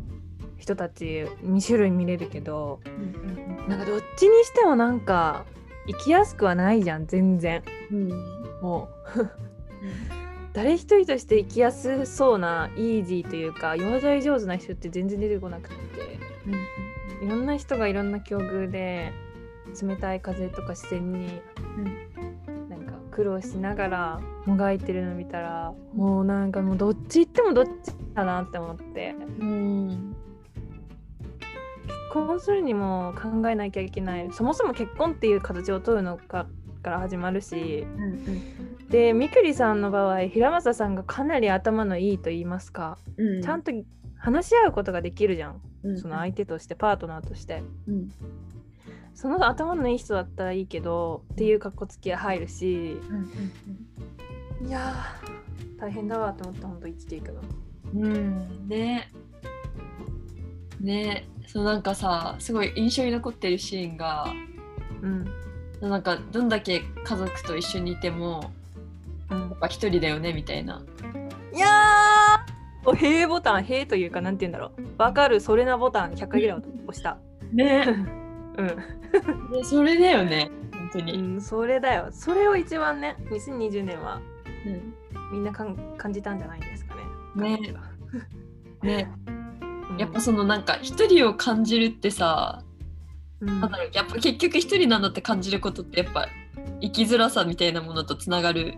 [0.57, 2.79] 人たち2種類見れるけど
[3.67, 5.45] なんかどっちにしてもなんか
[5.87, 7.63] 生きやすくはないじゃん全然。
[7.91, 8.09] うん。
[8.61, 9.29] もう。
[10.53, 15.75] 誰一人として生きやすそうなイージーというか養生上手な人って全然出てこなくて。
[17.21, 19.11] いろんな人がいろんな境遇で
[19.81, 21.41] 冷たい風とか自然に
[22.69, 27.69] なんか苦労しながらもがいてるの見たらもうなんかもうどっち行ってもどっち
[28.13, 29.15] だなって思って。
[29.39, 30.15] うん。
[31.87, 34.31] 結婚するにも考えなきゃいけない。
[34.31, 36.47] そもそも結婚っていう形を取るのか
[36.81, 37.85] から始まるし。
[38.89, 42.97] でみくりさんの場合平正さんがかなり頭のいいと言いますか。
[43.17, 43.41] うん。
[43.41, 43.71] ちゃんと
[44.17, 45.61] 話し合うことができるじゃん。
[45.83, 45.97] うん。
[45.97, 47.63] その相手としてパートナーとして。
[47.87, 48.11] うん。
[49.15, 52.97] その頭のいい人だったらいいけどっていう格好つきは入るし
[54.61, 57.41] いやー大変だわって思った本当生きていくの。
[57.95, 59.11] うんね。
[60.79, 61.27] ね。
[61.47, 64.33] そうなんかさすごい印象に残ってるシーンが
[65.01, 65.25] うん。
[65.81, 68.51] なんかどんだけ家族と一緒にいても
[69.29, 69.39] うん。
[69.39, 70.81] やっぱ一人だよねみたいな。
[71.53, 74.81] いやーお平ボタン平というかなんて言うんだろう。
[74.97, 77.17] わかるそれなボタン100回ぐらい押した。
[77.51, 77.85] ね。
[78.57, 78.67] うん。
[79.51, 81.13] でそれだよね本当に。
[81.13, 82.07] うん、それだよ。
[82.11, 84.21] それを一番ね、2020年は
[84.65, 84.93] うん
[85.31, 87.57] みんなかん感じたんじゃないんですかね。
[87.57, 87.73] ね
[88.81, 89.31] ね う
[89.93, 92.63] んやっぱそのなんか一人を感じるってさ、
[93.39, 96.27] うんなんだろうやっぱ結局一人なんだって感じることってやっぱ
[96.81, 98.75] 生きづらさみたいなものとつながる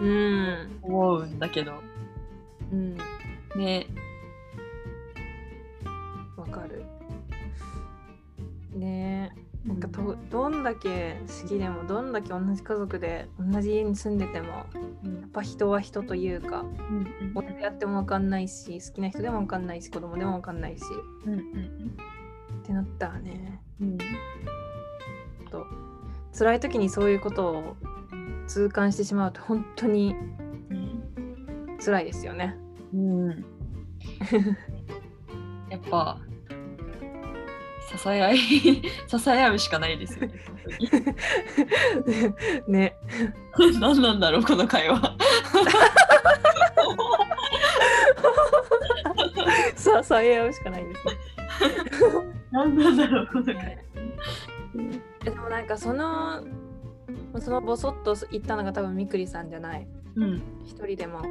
[0.00, 0.78] うん。
[0.82, 1.74] 思うんだけど
[2.72, 2.96] うん。
[3.56, 3.86] ね
[6.36, 6.84] わかる。
[8.74, 9.41] ねえ。
[9.64, 20.84] なんかとどんだけ好きでもどんだけ同じ家族で同じ家に住んでてもやっぱ人は人というかうん親でやっても分かんないし好きな人でも分かんないし子供でも分かんないし
[21.26, 23.60] うんってなったらね。
[23.80, 23.98] うん
[25.50, 25.66] と
[26.36, 27.76] 辛い時にそういうことを
[28.46, 30.16] 痛感してしまうと本当に
[31.84, 32.56] 辛いですよね。
[32.94, 33.28] うん。
[35.68, 36.18] やっぱ
[37.96, 38.38] 支え合い
[39.06, 40.34] 支え合うしかないですよね。
[42.68, 42.96] ね。
[43.80, 45.16] 何なんだろうこの会話。
[49.76, 51.14] さあ、さえ合うしかないですね。
[52.50, 53.60] 何なんだろうこの会話。
[53.62, 53.84] え
[55.24, 56.42] でもなんかその
[57.38, 61.22] そのボソッと言ったのが多分みくりさんじゃないうん一人でも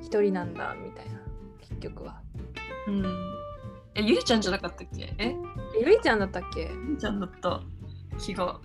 [0.00, 1.20] 一人なんだみたいな
[1.60, 2.20] 結局は
[2.86, 3.41] うん。
[3.94, 5.14] えゆりちゃんじゃなかったっけ？
[5.18, 5.28] え？
[5.28, 5.36] え
[5.84, 6.62] ゆいちゃんだったっけ？
[6.62, 7.60] ゆりちゃんだった。
[8.18, 8.60] 気が。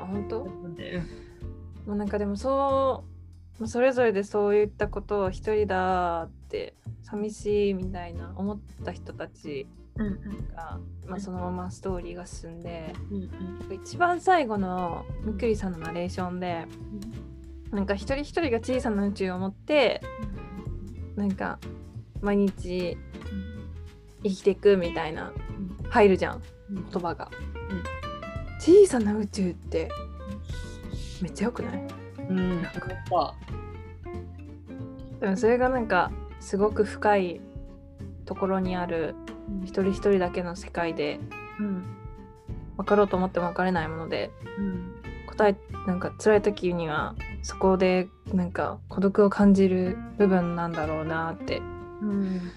[0.00, 0.44] あ本当？
[0.44, 3.04] もうなんかでもそ
[3.58, 10.48] うまあそれぞれでそういったことを一人だって寂しいみたいな思った人たちうんうん。
[10.54, 16.66] が、まあ、そのままストーリーが進んでうん一番最後のみくりさんのナレーションで
[17.70, 20.02] なんか一人一人が小さな宇宙を持って
[21.14, 21.58] なんか
[22.22, 22.96] 毎日
[24.22, 25.32] 生きていくみたいな
[25.88, 26.90] 入るじゃんうん。
[26.90, 27.30] 言葉が、
[27.70, 27.82] うん。
[28.60, 29.88] 小さな宇宙って
[31.22, 31.86] めっちゃよくない？
[32.28, 32.62] うん。
[32.62, 33.34] なんか。
[35.20, 37.40] でもそれがなんかすごく深い
[38.24, 39.14] ところにある
[39.64, 41.20] 一人一人だけの世界で
[41.60, 41.82] うん。
[42.76, 44.92] 分かろうと思っても分かれないものでうん。
[45.28, 51.62] 答えなんか辛い時にはそこでなんか孤独を感じる部分なんだろうなって
[52.02, 52.50] うん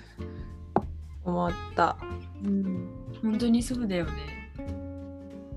[1.24, 1.98] 思った。
[2.44, 2.90] うん
[3.22, 4.12] 本当にそうだよね。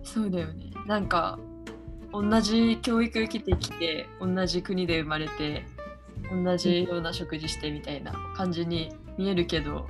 [0.03, 0.71] そうだよね。
[0.87, 1.39] なんか
[2.13, 5.65] 同じ教育受けてきて同じ国で生まれて
[6.31, 9.87] 同じような食事してみたいな感じに見えるけど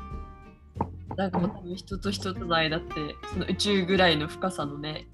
[1.17, 2.95] なんかもう多分人と人との間って
[3.33, 5.07] その宇宙ぐらいの深さのね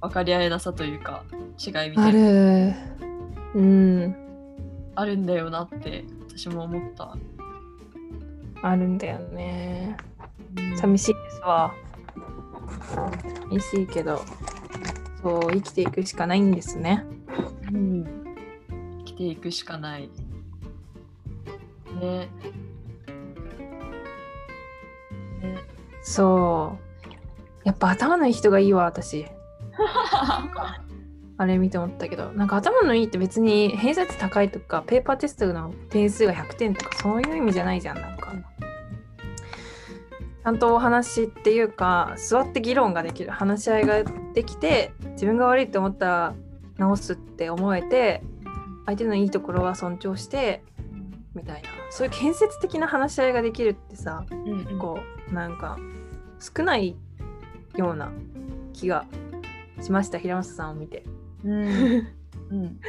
[0.00, 1.24] 分かり合えなさというか
[1.64, 2.74] 違いみたあいなる
[3.54, 4.16] うん
[4.94, 7.16] あるんだよなって私も思った。
[8.62, 9.96] あるんだよね。
[10.56, 11.74] うん寂しいですわ。
[13.50, 14.22] 寂しいけど
[15.22, 17.04] そう生きていくしかないんですね。
[17.72, 18.04] うん、
[19.00, 20.10] 生きていくしかない。
[22.00, 22.28] ね。
[25.40, 25.58] ね
[26.02, 26.92] そう
[27.64, 29.26] やっぱ頭のいい人がいいわ私。
[31.38, 38.21] あれ見て思ったけどなんか頭のいいって別に偏差値高いとかペーパーテストの点数が100点とかそういう意味じゃないじゃんなんか
[40.42, 44.02] ちゃんとお話っていうか座って議論ができる話し合いが
[44.34, 46.34] できて自分が悪いって思ったら
[46.78, 48.22] 直すって思えて
[48.86, 50.64] 相手のいいところは尊重して
[51.34, 51.68] みたいな。
[51.90, 54.78] そういう建設的な話し合いができるってさうんうん。
[54.78, 54.98] こ
[55.30, 55.78] うなんか
[56.40, 56.96] 少ない
[57.76, 58.10] ような
[58.72, 59.06] 気が
[59.80, 61.04] しました平松さんを見て。
[61.44, 61.66] うん。
[62.50, 62.80] うん。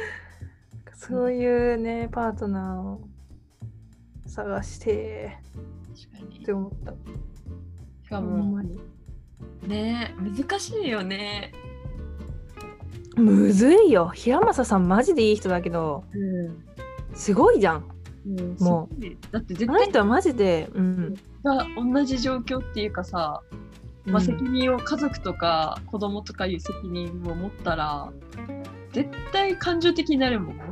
[0.92, 3.00] そういうねパートナーを
[4.26, 5.38] 探して
[6.42, 6.92] って思った。
[6.92, 6.96] し
[8.14, 8.62] かも
[9.66, 11.52] ね難しいよね。
[13.16, 14.08] むずいよ。
[14.08, 16.64] 平正さんマジでいい人だけどうん。
[17.14, 17.84] すごいじゃん。
[18.60, 19.32] もう。
[19.32, 21.14] だって絶あの対人はマジでうん。
[21.42, 23.42] が同じ状況っていうかさ、
[24.04, 28.12] まあ、責任を家族とか子供とかいう責任を持ったら
[28.92, 30.62] 絶対感情的になるもんね。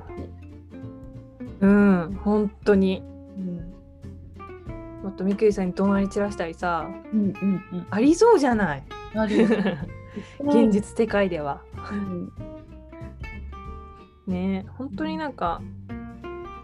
[1.61, 3.03] うん、うん、本当に。
[3.37, 3.72] うん
[5.03, 7.87] もっとみくりさんに怒鳴り散らしたりさうんうんうん。
[7.91, 8.85] ありそうじゃない
[9.15, 9.49] あるよ。
[10.41, 12.33] 現実世界ではうん
[14.27, 15.63] ね本当になんか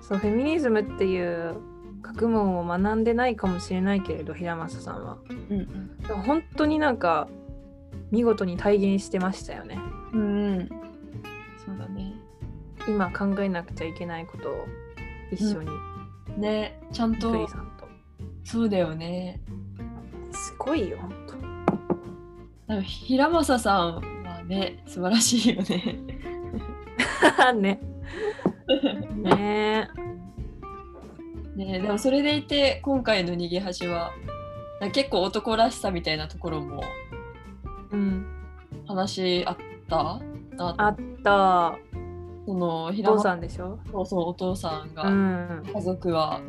[0.01, 1.57] そうフェミニズムっていう
[2.03, 5.19] 学問を学んでないかもしれないけれど平正さんは
[5.51, 7.29] うんでも本当になんか
[8.11, 9.79] 見事に体現してましたよね
[10.13, 10.21] うん。
[10.21, 10.25] う
[10.61, 10.69] ん。
[11.65, 12.15] そうだね。
[12.87, 14.67] 今考えなくちゃいけないことを
[15.31, 15.69] 一緒に
[16.39, 17.78] ね、ちゃんみくりとさんと、
[18.51, 19.41] そうだよね。
[20.33, 21.11] すごいよ本
[22.67, 25.97] なんか平正さんはね、素晴らしいよね。
[27.37, 27.81] 当 ね。
[29.15, 29.89] ね。
[31.57, 34.13] ねでもそれでいて今回の逃げ恥は
[34.93, 36.83] 結構男らしさみたいなところも
[37.91, 38.27] うん。
[38.87, 39.57] 話あっ
[39.89, 40.21] た？
[40.57, 41.79] なあった。
[42.47, 43.79] そのお平正父さんでしょ？
[43.91, 45.63] そうそうお父さんが、うん。
[45.75, 46.41] 家族は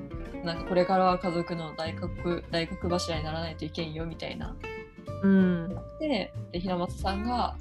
[0.44, 4.56] なんかこれからは家族の大黒大黒柱にならないといけんよみたいな。
[5.24, 5.76] うん。
[6.00, 7.56] でで平松さんが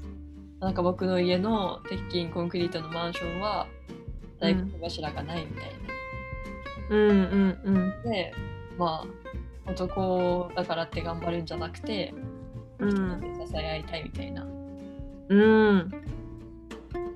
[0.61, 3.67] なんか僕の家の鉄筋コンクリートのマンションは
[4.41, 5.73] 大黒柱がないみたい
[6.91, 7.11] うん。
[7.11, 8.35] うんうんな、で
[8.77, 9.05] ま
[9.67, 12.15] あ男だからって頑張るんじゃなくて
[12.79, 13.21] うん。
[13.47, 14.47] 支え合いたいみたいな、
[15.29, 15.91] うん。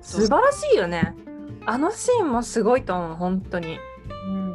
[0.01, 1.15] 素晴らしいよね。
[1.65, 3.77] あのシーンもすごいと思う本当に。
[4.27, 4.52] うん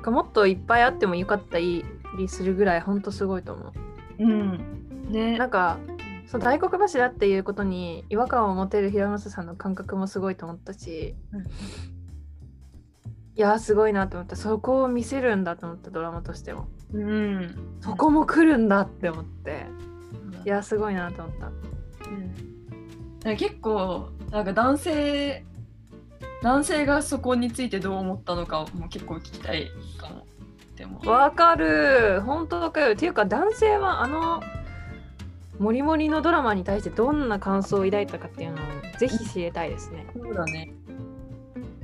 [0.00, 1.84] かもっといっぱいあってもよかったり
[2.28, 3.72] するぐらい本当すごいと思
[4.18, 4.26] う。
[4.26, 4.60] ん、
[5.08, 5.38] うね。
[5.38, 5.78] なんか
[6.26, 11.44] そう大黒柱っていうことに違和感を持てる平正さんの感覚もすごいと思ったし、うん
[13.36, 14.36] いやーすごいなと思った。
[14.36, 16.68] そこを見せるんだと思ったドラマとしても。
[16.92, 17.78] うん。
[17.80, 19.64] そこも来るんだって思って。
[20.44, 21.46] いやーすごいなと思った。
[23.26, 23.36] うん。
[23.38, 25.46] 結構なんか男性
[26.42, 30.26] 男性がそこについてどう思ったのかも結構聞きたいかも
[30.76, 32.22] でもわかる。
[32.22, 32.94] 本当かよ。
[32.94, 34.42] っていうか男性はあの
[35.58, 38.58] モリモリのドラマに対してどんな感想を抱いたかっていうのを
[38.98, 40.06] ぜひ知りたいですね。
[40.16, 40.72] そうだね。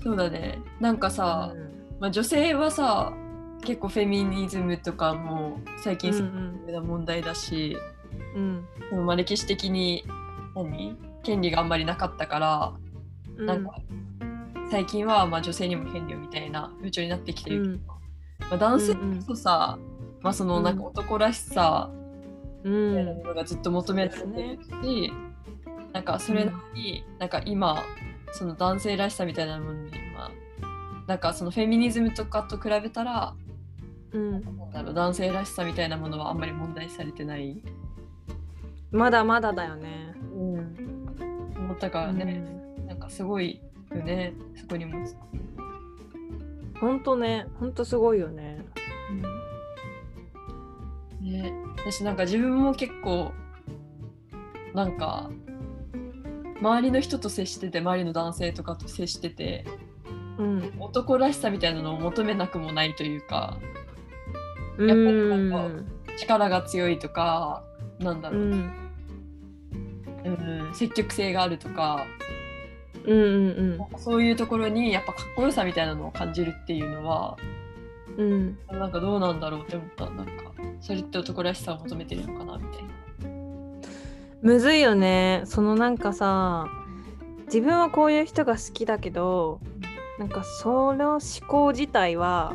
[0.03, 0.59] そうだね。
[0.81, 1.99] なんかさ、うん。
[2.01, 3.13] まあ、女性はさ
[3.65, 7.77] 結構フェミニズムとかも最近うんな問題だし、
[8.35, 8.65] うん。
[8.91, 10.05] でもまあ歴史的に
[10.55, 10.97] 何？
[11.23, 12.73] 権利があんまりなかったから、
[13.37, 13.47] うん。
[13.47, 13.75] なんか
[14.71, 17.81] 最近はまあ女性にも権利をみたいな風潮になってきてるけど、うん。
[17.87, 17.97] ま
[18.53, 19.19] あ、男性うんうん。
[19.19, 19.79] こそさ、
[20.23, 21.91] まあ、そのなんか男らしさ
[22.65, 25.13] うみたいなんうものがずっと求められてるし、
[25.93, 27.83] なんかそれなりに、なんか今
[28.33, 30.31] その男性らしさみたいなものに、まあ、
[31.07, 33.35] なんかそのフェミニズムとかと比べたら
[34.19, 37.63] ん、なんだろう男性らしさみたいなものはあんまり問題視されてない、
[38.91, 40.15] まだまだだよね。
[41.57, 42.45] 思ったからね、
[42.87, 43.61] なんかすごい
[43.97, 45.07] よねそこにも
[46.81, 48.65] ほんとねほんとすごいよね。
[51.21, 53.33] ね私なんか自分も結構
[54.75, 55.31] なんか
[56.61, 59.65] 周りの人と接してて周りの男性とかと接してて
[60.39, 60.73] うん。
[60.79, 63.59] 男らしさみたいなのを求めなくもないというか
[64.79, 65.87] うやっぱりなんん。
[66.19, 67.63] 力が強いとか
[67.99, 68.53] なんだろう、うん。
[70.25, 70.29] う
[70.71, 72.05] ん積極性があるとか
[73.07, 77.37] うんうんなんかそういうところにやっぱかっこよさみたいなのを感じるっていうのは
[78.17, 78.57] うん。
[78.71, 78.79] うん。
[78.79, 80.33] なんかどうなんだろうって思ったなんか
[80.81, 82.89] それって男らしさを求めてるのかなみたいな。
[84.43, 85.43] むずいよね。
[85.45, 86.69] そのなんかさ
[87.47, 89.61] 自分はこういう人が好きだけど
[90.19, 92.55] なんかその思考自体は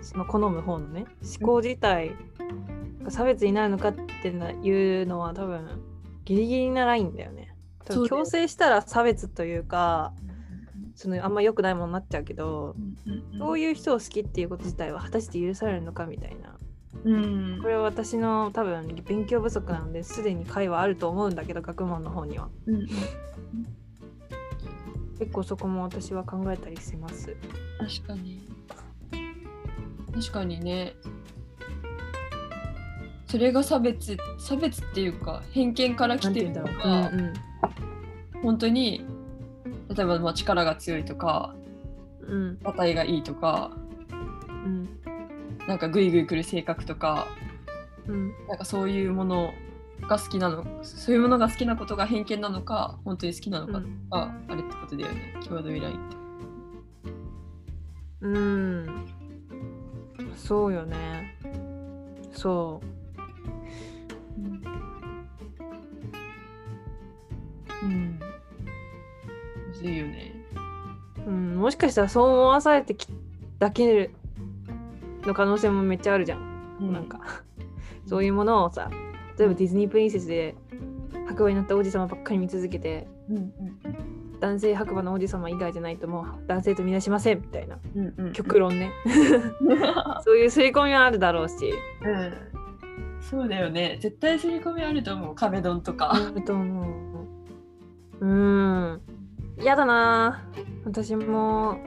[0.00, 1.06] その好む方のね
[1.38, 2.12] 思考自体
[3.02, 5.82] が差別になるのかっていうのは多分
[6.24, 7.41] ギリギリなラインだよね。
[8.06, 10.12] 強制したら差別というか
[10.94, 12.76] そのあんま良くないものになっちゃうけど
[13.38, 16.56] そういう人を好きっていうこと自体は果たして許されるのかみたいな。
[17.04, 17.58] うん。
[17.60, 22.48] これは私の多分勉強不足なのですでに会話あると思うんだけど学問の方には。
[22.66, 22.86] うん
[25.18, 27.36] 結構そこも私は考えたりします。
[27.78, 28.42] 確かに。
[30.12, 30.94] 確かにね。
[33.28, 37.34] それが差別差別っていうか偏見から来てるのうが、んうん
[38.42, 39.04] 本当に
[39.94, 41.54] 例えばまあ力が強いとか
[42.20, 42.58] うん。
[42.62, 43.72] 馬体がいいとか
[44.48, 44.88] うん。
[45.66, 47.26] なんかグイグイ来る性格とか
[48.06, 48.32] うん。
[48.48, 49.52] なんかそういうもの
[50.02, 54.08] が好きなのそういうものが好きなことが偏見なのか本当に好きなのかうん。
[54.08, 55.34] があれってことだよね。
[55.42, 56.16] 郷土未来って。
[58.22, 59.06] うん。
[60.36, 61.36] そうよね。
[62.32, 63.01] そう
[67.82, 68.20] うん。
[69.68, 70.34] むずいよね。
[71.26, 73.06] うん、もしかしたらそう思わされてき
[73.58, 74.10] だけ
[75.22, 76.92] の可能性もめっちゃあるじゃん。
[76.92, 77.20] なんか
[78.06, 78.90] そういうものをさ
[79.38, 80.56] 例えばディズニープリンセスで
[81.28, 83.52] 白馬になった王子様ばっかり見続けてうんうん
[84.40, 88.90] 男性白馬の王子様以外じゃないともう男性と見なしませんみたいなうんうん極論ね
[90.24, 91.72] そういう刷り込みはあるだろうし
[92.04, 92.52] うん。
[93.22, 93.98] そうだよね。
[94.00, 95.34] 絶対刷り込みあると思う。
[95.34, 96.12] 壁ドンとか。
[96.12, 97.11] あると思う
[98.22, 99.00] うん。
[99.58, 100.44] 嫌だな。
[100.84, 101.78] 私も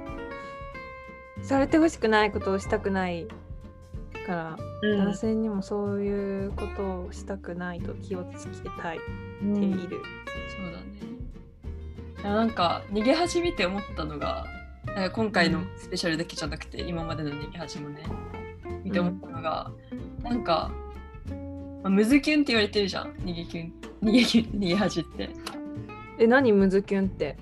[1.41, 3.27] されてほしくないことをしたくない
[4.25, 8.99] からう男性にもそういうことをしたくないと気をつけたい
[9.43, 10.01] うんっている。
[10.49, 10.85] そうだね。
[12.23, 14.45] なんか逃げ恥見て思ったのが
[14.87, 18.03] なんか今回のスペシャルだけじゃなくて、今までの逃げ恥もね
[18.83, 19.71] 見て思ったのが、
[20.21, 20.71] なんか、
[21.83, 23.13] まあ、ムズキュンって言われてるじゃん。
[23.17, 23.73] 逃げキュン
[24.03, 25.29] 逃げキュン逃げ恥って
[26.19, 27.37] え、何ムズキュンって？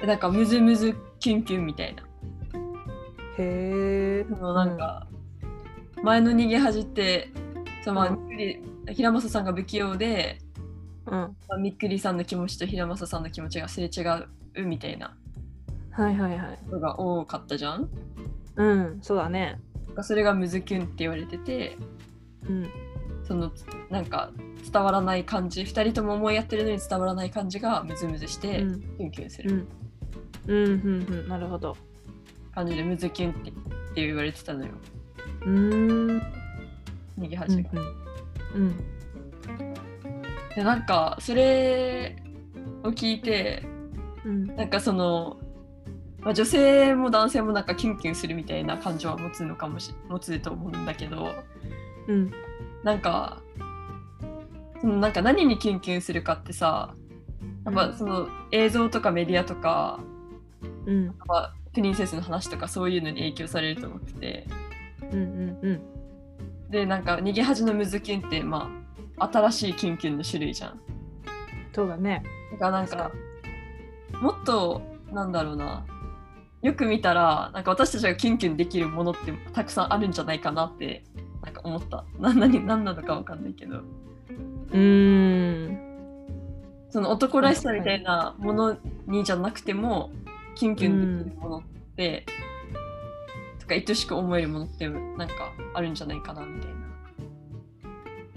[0.00, 2.02] でなんかムズムズキュンキュンみたいな
[3.38, 4.26] へえ。
[4.28, 5.06] そのなんか、
[6.02, 7.30] 前の逃げ恥って
[7.84, 8.62] そのまあうみっくり
[8.94, 10.38] 平正さんが不器用で、
[11.06, 11.12] うん。
[11.12, 14.02] まあ、みっくりさんの気持ちと平正さんの気持ちがすれ違
[14.56, 15.16] うみたいな
[15.92, 16.58] はいはいはい。
[16.70, 17.88] のが多かったじゃん？
[18.56, 19.60] うん、そうだね。
[20.02, 21.76] それがムズキュンって言われてて
[22.48, 22.68] うん。
[23.26, 23.52] その
[23.90, 24.30] なんか
[24.70, 28.80] 伝わらない感じ2人とも思いやってるのに伝わらない感じがムズムズしてうん。
[28.80, 29.66] キュンキュンする
[30.46, 30.54] うん。
[30.54, 31.28] うん、うん、うん。
[31.28, 31.76] なるほど。
[32.54, 33.52] 感じでムズキュンってっ
[33.94, 34.72] て言われてたのよ
[35.42, 36.10] うーん。
[36.10, 36.22] うん、
[37.18, 37.70] 逃げ恥が。
[38.54, 38.76] うん。
[40.54, 42.16] でなんかそれ
[42.82, 43.62] を聞いて
[44.24, 44.46] うん。
[44.56, 45.38] なんかその、
[46.20, 51.30] まあ、女性も男性もなんかキュンキュンするみたいな感情は持つのかもし持つと思うんだけど
[52.08, 52.32] うん。
[52.84, 53.40] なんか
[54.80, 56.94] そのなんか何にキュンキュンするかってさ
[57.64, 60.00] やっぱその映像とかメディアとか
[60.86, 61.06] うん。
[61.06, 64.46] やっぱプリンセスの話とかそういうのに影響されると思ってて
[65.02, 65.12] うん。
[65.12, 65.58] うん。
[65.62, 66.70] うん。
[66.70, 68.70] でなんか逃げ恥のムズキュンってま
[69.18, 70.80] あ新しいキュンキュンの種類じゃん。
[71.72, 72.22] そうだね。
[72.52, 73.12] だからなんか
[74.20, 75.84] もっとなんだろうな
[76.62, 81.04] よく見たらなんか私たちがキュンキュンできるものってたくさんあるんじゃないかなって
[81.42, 82.04] なんか思った。
[82.18, 85.78] な何何なのかわかんないけどうーん。
[86.90, 88.76] その男らしさみたいなもの
[89.06, 90.10] にじゃなくても
[90.54, 91.62] キュンキュンできるものっ
[91.96, 92.26] て、
[93.60, 96.76] とか愛しく思えるものってなんかあるんじゃないかなみたいな。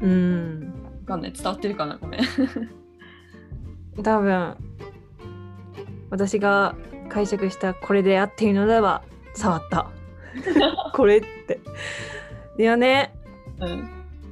[0.01, 0.73] うーん。
[1.01, 1.97] わかんない伝わってるかな？
[1.97, 2.21] ごめん。
[4.01, 4.57] 多分
[6.09, 6.75] 私が
[7.09, 9.03] 解釈したこれで合っているのでは
[9.33, 9.87] 触った
[10.93, 11.59] これって
[12.57, 13.13] いやね
[13.59, 13.89] うん。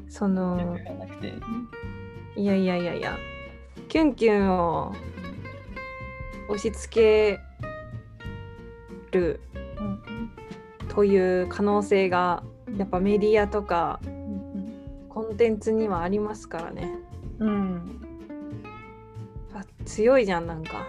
[0.10, 0.78] その。
[2.36, 3.18] いやいやいやいや
[3.90, 4.94] キュンキュンを
[6.50, 7.40] 押し付
[9.12, 9.40] ける
[10.90, 12.44] という可能性が
[12.78, 14.00] やっぱメディアとか
[15.10, 16.96] コンテンツにはありますからね
[17.40, 18.02] うん。
[19.54, 20.88] あ強いじゃんなんか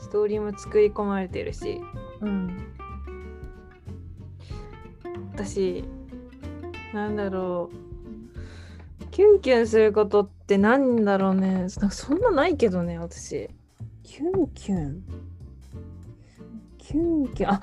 [0.00, 1.80] ストーリーも作り込まれてるし
[2.20, 2.74] うん。
[5.34, 5.84] 私
[6.92, 9.04] なんだろう。
[9.10, 11.52] キュンキュンすることってなんだろうね。
[11.52, 13.48] なんかそんなないけどね私。
[14.02, 15.02] キュンキュン？
[16.78, 17.50] キュンキュン？
[17.50, 17.60] あ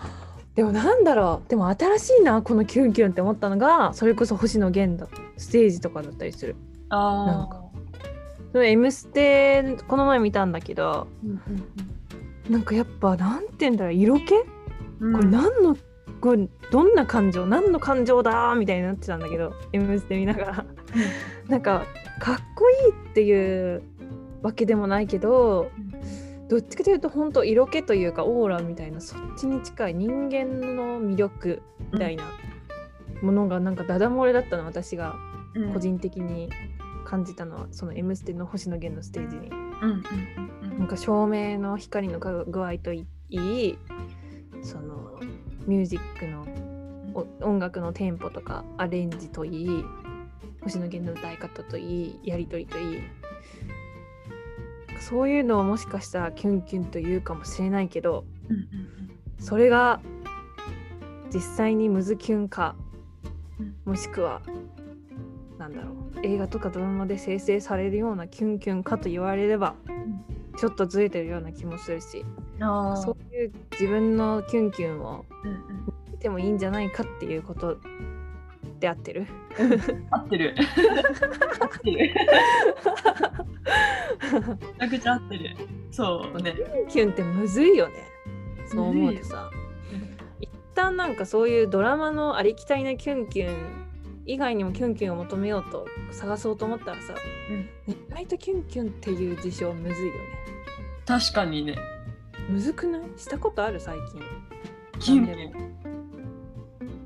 [0.56, 1.50] でもなんだろう。
[1.50, 6.56] でも新しいなこのキュンキュンって思ったのがそれこそ星野源だステージとかだったりする。
[6.90, 7.26] ああ。
[7.26, 7.64] なんか。
[8.54, 11.42] M ステこの前見たんだけどうん。
[12.52, 14.34] なんかやっぱなんて言うんだろう色気？
[15.00, 15.14] うん。
[15.14, 15.78] これ何の
[16.20, 20.66] これどんな感情何の感情だみたいになってたんだけど「M ステ」見ながら。
[21.48, 21.86] なんか
[22.20, 23.82] かっこいいっていう
[24.42, 25.72] わけでもないけど
[26.48, 31.62] どっちかというと本当色気というかオーラみたいなそっちに近い人間の魅力
[31.92, 32.24] みたいな
[33.22, 35.16] ものがなんかダダ漏れだったの私が
[35.56, 35.74] うん。
[35.74, 36.50] 個人的に
[37.06, 39.50] 感じたのは、その「M ステ」の星野源のステージに。
[40.78, 43.78] なんか照明の光のか具合といい
[44.62, 45.20] その
[45.70, 46.48] ミュージックの
[47.14, 49.86] お音楽のテンポとかアレンジといい
[50.62, 52.98] 星野源の歌い方といいやり取りといい。
[55.00, 58.26] そういうのをもしかしたらキュンキュンと言うかもしれないけど
[59.38, 60.02] それが
[61.32, 62.76] 実際にムズキュンか
[63.60, 63.76] うん。
[63.86, 64.42] もしくは
[65.60, 65.94] なんだろう
[66.24, 69.76] 映画とかドラマで生成されるようなキュンキュンかと言われれば
[70.60, 72.26] ちょっとずれてるような気もするし
[72.58, 72.98] うんあー。
[72.98, 75.24] そういう自分のキュンキュンを
[76.12, 77.78] 見てもいいんじゃないかっていうこと
[78.80, 79.28] で合ってる。
[80.12, 80.56] 合ってる。
[81.60, 82.14] 合ってる。
[84.80, 85.56] めちゃくちゃ合ってる。
[85.92, 86.56] そうね。
[86.90, 87.94] キュンってむずいよね。
[88.68, 89.50] そう思うとさ。
[90.42, 93.79] 一旦なんかそういうドラマのありきたりなキュンキュン
[94.32, 97.16] 以外にもキュンキュンを求めようと探そうと思ったらさ、
[97.88, 100.20] 意外とキュンキュンっていう事象むずいよね。
[101.06, 101.76] 確かにね。
[102.48, 103.02] むずくない？
[103.18, 104.22] したことある最近。
[105.00, 105.26] キュン。
[105.26, 105.48] キュ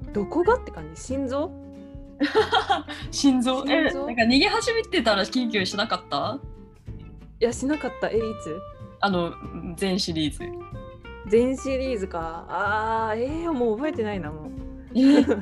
[0.10, 1.02] ンどこがって感じ？
[1.02, 1.50] 心臓？
[3.10, 3.64] 心臓？
[3.70, 4.06] え心臓？
[4.08, 6.40] なんか逃げ始めてたらキュンキュンしなかった？
[7.40, 8.10] いやしなかった。
[8.10, 8.60] えいつ？
[9.00, 9.32] あの
[9.78, 10.40] 全シリーズ。
[11.28, 12.46] 全シリーズか。
[12.50, 14.52] あーえー、もう覚えてないなもう。
[14.94, 15.24] え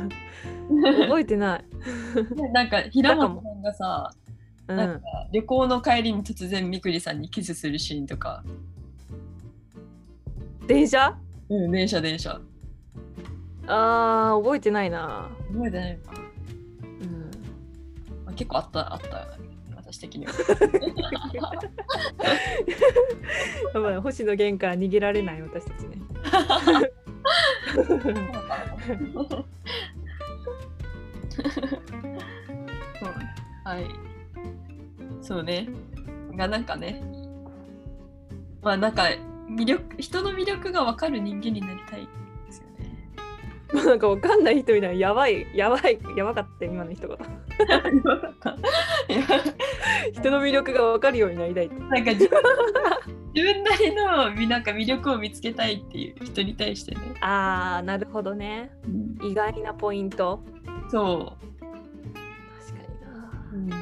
[1.07, 1.65] 覚えてない、
[2.53, 4.11] なんか平本さんがさ
[4.67, 4.77] うん。
[4.77, 5.01] なんか、
[5.31, 8.43] 旅行の帰りに突然みくりさんにキスするシーンとか。
[10.67, 11.17] 電車？
[11.49, 12.39] うん電車電車。
[13.67, 16.13] あー覚えてないな、覚えてないのか。
[16.13, 16.25] な、うん、
[18.25, 19.37] まあ、結構あったあった
[19.75, 20.33] 私的には。
[23.73, 25.97] やばい星野源から逃げられない私たちね
[32.99, 33.13] そう
[33.63, 33.85] はい。
[35.21, 35.67] そうね。
[36.35, 37.01] がなんかね。
[38.61, 39.03] まあなんか
[39.49, 42.01] 魅力人の魅力が分かる人間になりたい
[42.47, 43.85] ですよね。
[43.85, 47.15] なんかわかんない人みたいなやばいやばいやばかった今の人が。
[47.15, 47.19] い
[49.13, 49.21] や
[50.13, 51.65] 人の魅力がわかるようになりたい。
[51.67, 52.41] ってなんか自分
[53.33, 58.71] 自分なりのみなんか魅力を見つけたいっていう人に対してね、あーなるほどね。
[59.21, 60.43] 意外なポイント
[60.91, 63.47] そ確かにな。
[63.53, 63.75] う、うん、ね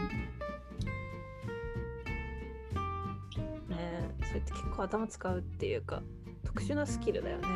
[3.72, 6.04] えそれって結構頭使うっていうか
[6.46, 7.48] 特殊なスキルだよね。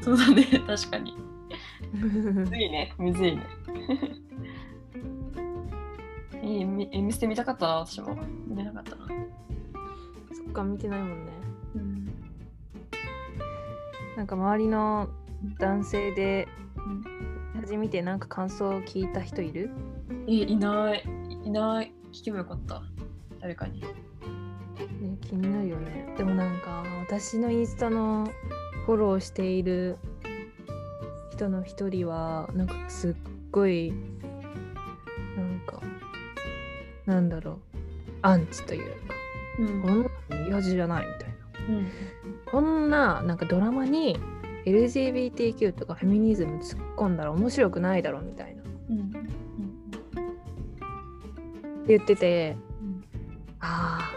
[0.00, 1.14] そうだね確かに。
[1.92, 3.46] むずいねむず いね。
[6.36, 8.16] えー、みえ見せてみたかったな私も。
[8.46, 9.06] 見れなかったな、
[10.32, 11.32] そっか見てないもんね。
[11.74, 12.06] うん。
[14.16, 15.10] なんか周りの
[15.58, 16.48] 男性で
[17.60, 19.70] 初めてなんか感想を聞いた人いる？
[20.26, 21.04] えいない。
[21.44, 21.92] いない。
[22.12, 22.82] 聞けばよかった。
[23.40, 23.80] 誰かに。
[23.80, 23.86] ね、
[25.20, 26.14] 気になるよね。
[26.16, 28.28] でもなんか私のインスタの
[28.86, 29.98] フォローしている
[31.30, 33.14] 人の一人はなんかすっ
[33.50, 33.92] ごい
[35.36, 35.80] なんか
[37.06, 37.58] なんだろう。
[38.22, 39.14] アンチというか。
[39.58, 39.82] うん。
[39.82, 41.06] こんなの嫌じゃない？
[41.06, 41.74] みたいな。
[41.74, 41.90] うん。
[42.50, 44.18] こんななんかドラマに
[44.66, 48.62] LGBTQ とかフェミニズム突っ込んだら面白くないだろみたいな。
[48.62, 49.10] ってうん。
[51.86, 53.04] 言っててうん。
[53.60, 54.10] あ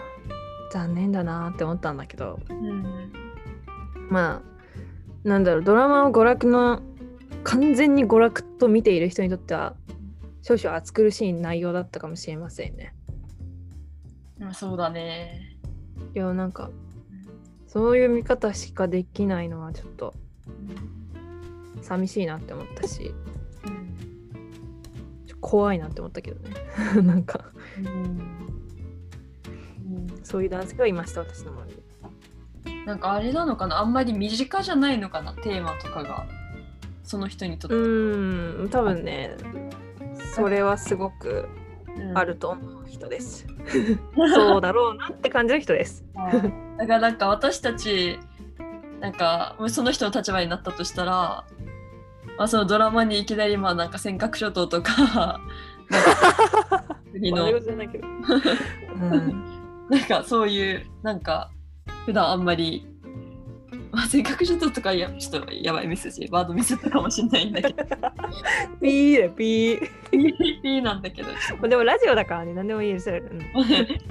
[0.72, 2.40] ー残念だなって思ったんだけど。
[2.50, 3.12] うん。
[4.10, 6.82] まあなんだろうドラマを娯楽の
[7.44, 9.76] 完全に娯楽と見ている人にとっては
[10.42, 12.94] 少々暑苦しい内容だったかもしれませんね。
[14.38, 15.58] まあそうだね。
[16.14, 16.70] いやなんか
[17.68, 20.14] そういう見方しかできないのはちょっと
[21.82, 23.14] 寂しいなって思ったし
[25.40, 26.56] 怖いなって思ったけどね。
[27.04, 27.52] なんか。
[27.78, 27.86] うん。
[27.86, 28.36] うん
[30.24, 32.86] そういう男性がいました私の周りで。
[32.86, 33.80] なんかあれなのかな？
[33.80, 35.34] あんまり身近じゃないのかな？
[35.34, 36.26] テーマとかが。
[37.04, 39.36] その人にとって、うーん多分ね。
[40.34, 41.48] それはすごく
[41.96, 42.18] うん。
[42.18, 43.46] あると思う人です。
[44.34, 46.04] そうだろうなって感じの人です。
[46.16, 46.34] はい
[46.80, 48.20] だからなんか私たち
[49.00, 51.46] なんかその人の立場になったとしたら、
[52.38, 55.42] まあ、そのドラマにいきなりまあなんか尖閣諸島とか
[55.90, 57.46] なんか国の。
[57.48, 57.58] う
[59.06, 59.44] ん。
[59.90, 61.52] なんかそういうなんか
[62.06, 62.88] 普段あんまり、
[63.92, 67.86] まあ、尖閣諸島とかやちょっとやばいミスしワードミスったかもしれないんだけど。
[68.82, 69.90] ピーだよピー。
[70.64, 71.30] いいなんだけど。
[71.68, 73.18] でもラジオだからね、何でもいいですよ。
[73.18, 73.40] うん。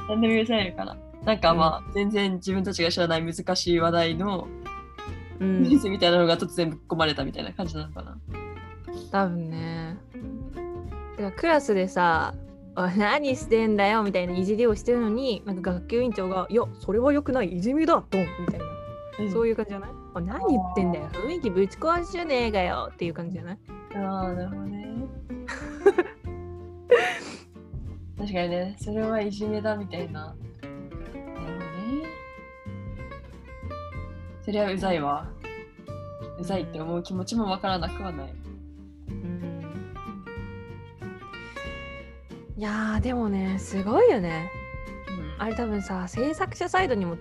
[0.08, 0.96] 何でも許されるから。
[1.24, 4.46] なんかまあ、全然自分たちが知らない難しい話題の
[5.40, 5.62] うん。
[5.62, 8.18] ニュースみたいなのが突然ぶっ込まれたみたいな感じなのかな。
[9.10, 9.96] 多分ね。
[11.36, 12.34] クラスでさ
[12.74, 13.76] 「何してん。
[13.76, 15.62] だよ」みたいないじりをしてるのになん。
[15.62, 20.92] か学級委員長が「いやそれはよくないいじめだドン」みたいな、そういう感じじゃない何言ってん。
[20.92, 23.58] だよ雰囲気ぶち壊しじゃねえかよっていう感じじゃない。
[23.96, 24.84] ああ、なるほどね。
[28.18, 30.34] 確かにね、それはいじめだみたいな。
[34.44, 35.26] それはうざいわ。
[36.38, 38.34] うざいって思う気持ちもわからなくはない。
[39.08, 39.64] うん
[42.56, 44.50] いやーでもねすごいよね
[45.38, 47.16] うんあれ多分さ制作者サイドにも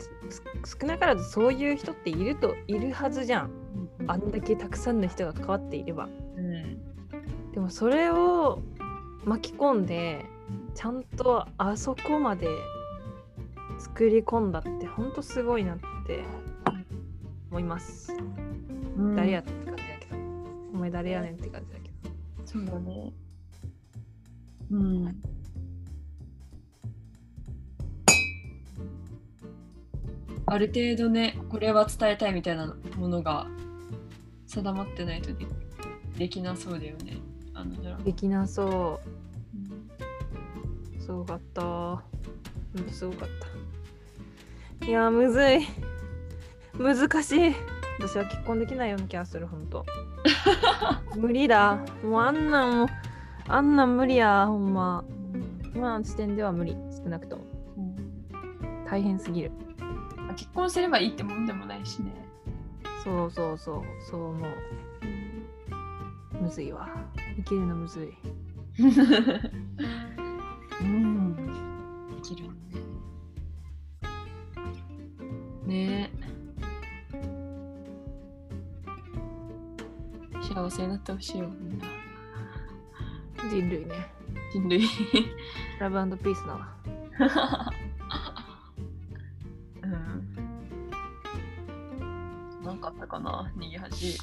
[0.65, 3.51] 少なからずそういう人っているといるはずじゃん
[4.07, 6.07] あんだけたくさんの人が関わっていれば
[6.37, 7.51] うん。
[7.51, 8.61] でもそれを
[9.23, 10.25] 巻き込んで
[10.75, 12.47] ちゃんとあそこまで
[13.79, 16.23] 作り込んだってほんとすごいなって
[17.53, 18.11] 思います、
[18.97, 19.15] うん。
[19.15, 20.17] 誰やって感じだけど。
[20.73, 21.93] お前誰やねんって感じだけど。
[22.45, 23.13] そうだね。
[24.71, 25.21] うん。
[30.47, 33.45] ある程度ね、これは伝えたいみたいなものが
[34.47, 35.45] 定まってないとで
[36.17, 37.19] できなそうだよね。
[37.53, 38.03] あのドラマ。
[38.03, 38.99] できなそ
[40.99, 41.01] う。
[41.03, 42.03] すごかった。
[42.91, 43.29] すごかっ
[44.79, 44.87] た。
[44.87, 45.59] いやーむずい
[46.77, 47.55] 難しい。
[47.99, 49.85] 私は結婚できないような気がするほんと
[51.15, 51.77] 無理だ。
[52.03, 52.89] もうあんなん
[53.47, 55.03] あんなん無理やほんま。
[55.75, 56.75] 今の時点では無理。
[56.91, 57.43] 少なくとも。
[57.77, 58.85] うん。
[58.85, 59.51] 大変すぎる。
[60.35, 62.11] 結婚すればいいってもんでもないしね。
[63.03, 63.83] そうそうそう。
[64.09, 64.49] そう思う。
[66.41, 66.89] むずいわ。
[67.37, 68.13] 生きるのむずい。
[70.81, 71.35] うん。
[72.15, 72.51] できるね。
[75.65, 76.11] ね。
[76.19, 76.22] え。
[80.53, 81.85] 幸せになってほしいよ、みんな。
[83.49, 84.13] 人類ね
[84.53, 84.87] 人類。
[85.79, 86.75] ラブピースだわ
[89.81, 90.35] うん。
[92.63, 93.51] なんかあったかな？
[93.57, 94.17] 逃げ恥。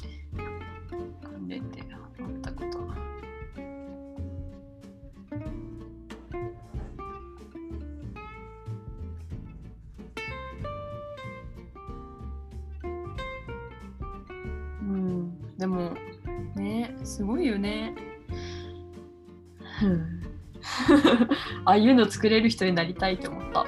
[21.71, 23.65] ああいうの作れる人になりたいって思った。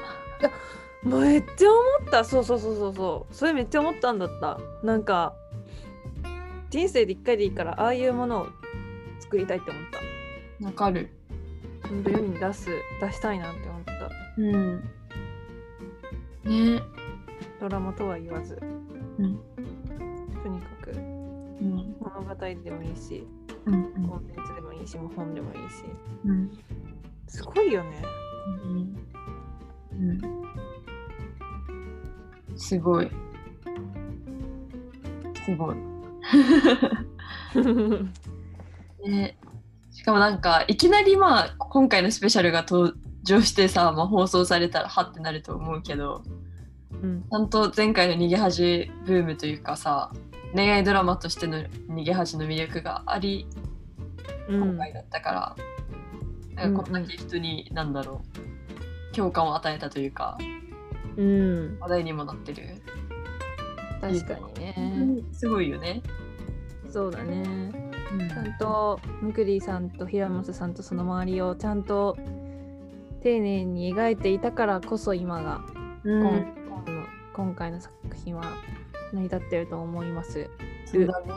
[1.07, 5.35] めっちゃ思ったそうそうそうそうそうそれめっちゃ思ったんだったなんか
[6.69, 8.47] 人生で一回でいいからああいうものを
[9.19, 9.83] 作りたいって思っ
[10.59, 11.09] たわかる。
[11.87, 13.93] ほんと世に出す出したいなって思った
[14.37, 14.81] うん。
[16.75, 16.81] ね
[17.61, 18.59] ドラマとは言わず
[19.17, 19.39] うん。
[20.43, 21.95] とにかくうん。
[22.01, 23.25] 物語でもいいし
[23.65, 24.07] うん。
[24.09, 25.85] コンテンツでもいいしもう本でもいいし
[26.25, 26.51] うん。
[27.27, 28.03] すごいよね
[28.63, 28.97] うん。
[29.91, 30.21] うん。
[32.57, 33.09] すごい。
[35.45, 35.75] すごい。
[39.05, 39.37] ね
[39.91, 46.23] しかもなんかいきなりまあ今回のスペシャルが登場してさ、まあ、放送されたらはってなると思うけど
[46.91, 50.11] うんちゃんと前回の逃げ恥ブームというかさ
[50.53, 51.57] 恋愛ドラマとしての
[51.89, 53.47] 逃げ恥の魅力があり
[54.47, 55.55] うん今回だったから、ん
[56.55, 58.21] なんかこんだけ人になんだろ
[59.11, 59.15] う。
[59.15, 60.37] 共感を与えたというか。
[61.15, 61.77] うん。
[61.79, 62.81] 話題にもなってる、
[64.01, 65.21] 確かにね。
[65.31, 66.01] すごいよね、
[66.89, 67.43] そうだね。
[68.11, 68.29] うん。
[68.29, 72.17] ちゃんとムクリさんと平本さんとその周りをちゃんと
[73.21, 75.61] 丁寧に描いていたからこそ今が、
[76.03, 76.21] うん。
[76.21, 76.29] 今
[76.65, 77.93] 今の今回の作
[78.25, 78.43] 品は
[79.13, 80.49] 成り立ってると思います。
[80.85, 81.27] そうだね。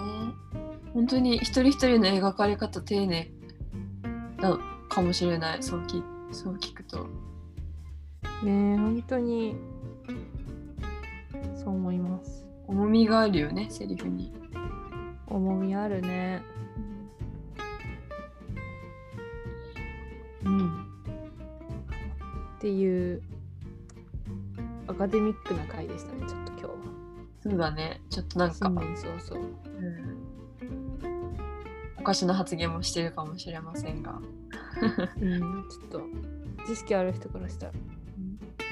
[0.95, 3.31] 本当に一人一人の描かれ方丁寧
[4.39, 4.59] な
[4.97, 5.63] かもしれない。
[5.63, 7.07] そうきそう聞くと。
[8.43, 9.55] ねえ本当に。
[11.55, 12.47] そう思います。
[12.67, 14.33] 重みがあるよねセリフに。
[15.27, 16.43] 重みあるね。
[20.45, 20.87] うん。
[22.57, 23.23] っていう
[24.89, 26.71] アカデミックな回でしたねちょっと今日は。
[27.43, 28.01] そうだね。
[28.09, 29.47] ちょっとなんか、新年早々。
[29.47, 30.17] うん。
[31.99, 34.23] おかしな発言もしてるかもしれませんが
[35.21, 36.03] うん、ちょっと
[36.67, 37.73] 知識ある人からしたら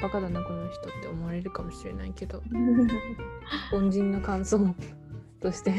[0.02, 2.42] バカだなこの人って思われるかもしれないけど
[3.72, 4.74] 凡人の感想
[5.40, 5.72] として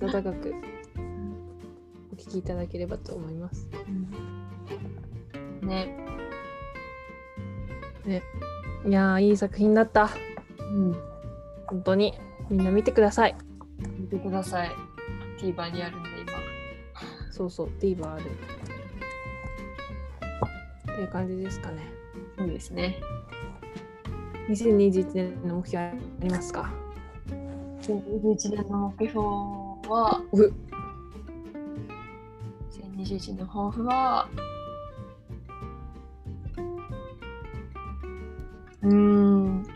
[0.00, 0.54] 温かく
[2.12, 3.68] お聞きいただければと思います。
[5.62, 5.96] ね。
[8.86, 10.10] いやーいい作品だった。
[10.58, 10.96] うん。
[11.66, 12.14] 本当に
[12.48, 13.36] みんな見てください。
[13.98, 14.70] 見てください。
[15.38, 16.32] TVer にあるんで今。
[17.30, 18.24] そうそう TVer ある
[20.92, 21.88] っていう感じですかね。
[22.36, 23.00] そうですね。
[24.48, 26.72] 2021年の目標ありますか
[27.82, 29.20] ？2021年の目標
[29.88, 30.52] は、う
[32.96, 34.28] 2021年の抱負は、
[38.82, 39.66] うーん、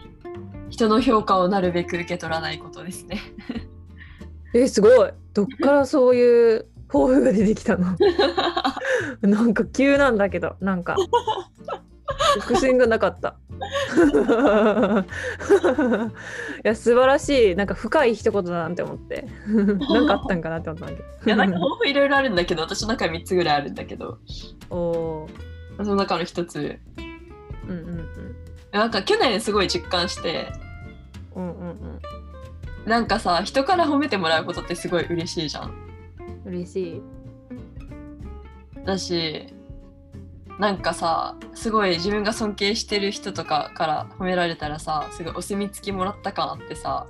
[0.71, 3.21] 人の評価をなるべく受け取らないことですね。
[4.55, 7.97] えすごいどっからそういう抱負が出てきたの。
[9.23, 10.97] なんか急なんだけどなんか。
[12.41, 13.37] 伏線がなかった。
[16.65, 17.57] いや素晴らしい。
[17.57, 19.27] なんか深い一言だなって思って。
[19.49, 24.19] なんかあったんかなって思ったんだけいや、なんか抱負いろいろあるんだけど、私の中3つぐらいあるんだけど、
[24.69, 25.85] どおー。
[25.85, 26.79] その中の1つ、
[27.67, 28.09] うんうん。
[28.71, 30.53] なんか去年すごい実感して、
[31.35, 32.01] うんうんうん。
[32.87, 35.84] なんかさ、人から褒めてもらうことってすごい嬉しいじゃん。
[36.45, 37.03] うん嬉しい。
[38.85, 39.47] だし
[40.59, 47.07] なんかさすごい自分が尊敬してる人とかから褒められたらさすごいお墨付きもらった感あってさ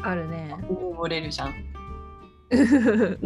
[0.00, 0.54] あるね。
[0.68, 1.54] 漏れるじゃん。
[2.48, 3.18] で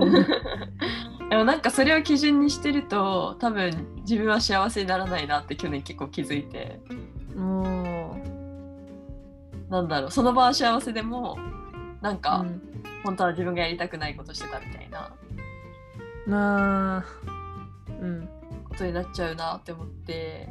[1.37, 6.81] もなんかそれを基準にしてると多分自分は幸せにならないなって去年結構気づいて。
[7.37, 8.17] も
[9.69, 11.39] なんだろうその場は幸せでも
[12.01, 12.63] なんう、か、うん。
[13.05, 15.01] 本当は自分がやりたくないことしてたみたいな。
[15.01, 15.17] ま
[16.39, 17.05] あ。
[18.01, 18.29] うん。
[18.69, 20.49] ことになっちゃうなって思って。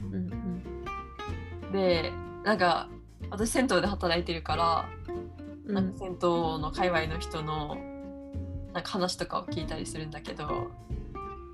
[0.00, 1.72] うんうん。
[1.72, 2.12] で
[2.44, 2.88] なんか
[3.30, 4.88] 私銭湯で働いてるから
[5.66, 7.76] うなんか銭湯の界隈の人の
[8.74, 10.70] なんか話とかを聞いたりするんだけど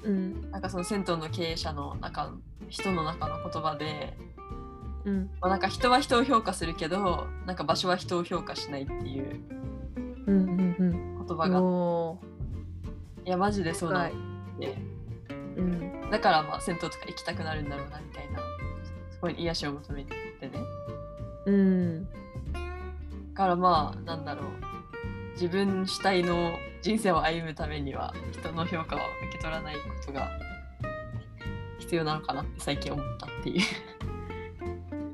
[0.05, 0.51] うん。
[0.51, 2.33] なんかその銭湯の経営者の中
[2.69, 4.15] 人の中の言葉で、
[5.05, 5.31] うん。
[5.41, 9.41] まあ、なんか人は人を評価するけどなんか場所は人を評価しないっていう
[10.27, 11.27] うんうんうん。
[11.27, 11.63] 言葉が。
[11.63, 12.19] お
[13.29, 14.13] いやマジでそうだはい。
[14.13, 14.15] っ
[14.59, 14.75] て
[15.59, 16.11] うん。
[16.11, 18.41] だからまあ銭湯とか行きたくなるんだろうなみたいな。
[19.11, 20.51] そこに癒しを求めてね。
[21.45, 22.05] うん。
[22.05, 22.11] だ
[23.35, 24.45] からまあなんだろう。
[25.35, 30.27] 自分主体の人生を歩むためには人の評価を受け取らないことが
[31.81, 33.61] 必要なのかなって最近思ったっていう。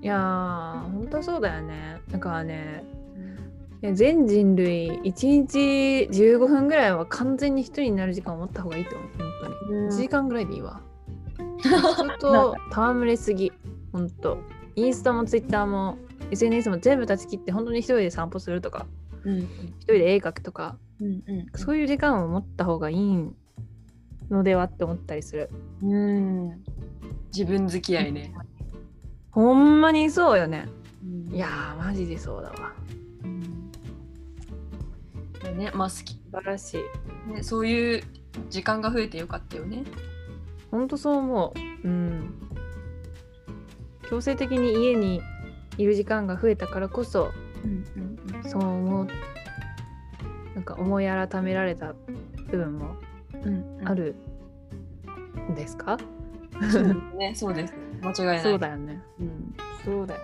[0.03, 2.01] いやー本当そうだよね。
[2.12, 2.85] だからね
[3.93, 5.59] 全人類1日
[6.11, 9.33] 15分ぐらいは完全に一人になる時間を持った方がいいと思う本
[9.66, 9.89] 当に。
[9.89, 10.81] 1時間ぐらいでいいわ。
[11.59, 13.53] 人と戯れすぎ
[13.93, 14.39] 本当。
[14.77, 15.99] インスタもツイッターも
[16.31, 18.87] SNS も全部断ち切って本当に一人で散歩するとか
[19.25, 19.39] うん。
[19.39, 21.47] 一人で絵描くとかうんうん。
[21.55, 23.31] そういう時間を持った方がいい
[24.31, 25.51] のではって思ったりする。
[25.83, 26.64] うん。
[27.33, 28.33] 自分付き合いね。
[29.31, 30.68] ほんまにそうよね。
[31.03, 31.35] うん。
[31.35, 32.72] いやーマジでそうだわ
[35.51, 35.70] うんね。
[35.74, 36.78] まあ好き、素晴らし
[37.28, 37.32] い。
[37.32, 38.03] ね、そういう
[38.51, 39.84] 時間が増えてよかったよね。
[40.70, 41.88] ほんとそう思う。
[41.88, 42.34] うん。
[44.09, 45.22] 強制的に家に
[45.78, 47.30] いる時間が増えたからこそ
[47.64, 47.84] うん
[48.34, 49.09] うんそう思う。
[50.55, 51.95] なんか思い改められた
[52.51, 52.97] 部分も
[53.32, 53.88] うんうん。
[53.88, 54.14] ある
[55.51, 55.99] んですか、
[56.70, 57.74] そうですね、そうです。
[58.03, 58.40] 間違いない。
[58.40, 59.03] そうだよね。
[59.20, 59.55] うん。
[59.84, 60.20] そうだよ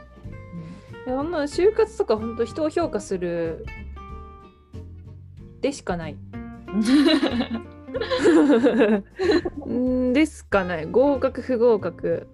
[1.06, 3.64] いやほんな就活とか本当人を評価する
[5.60, 6.16] でしかない。
[9.68, 10.12] ん。
[10.12, 12.28] ですかない合格不合格。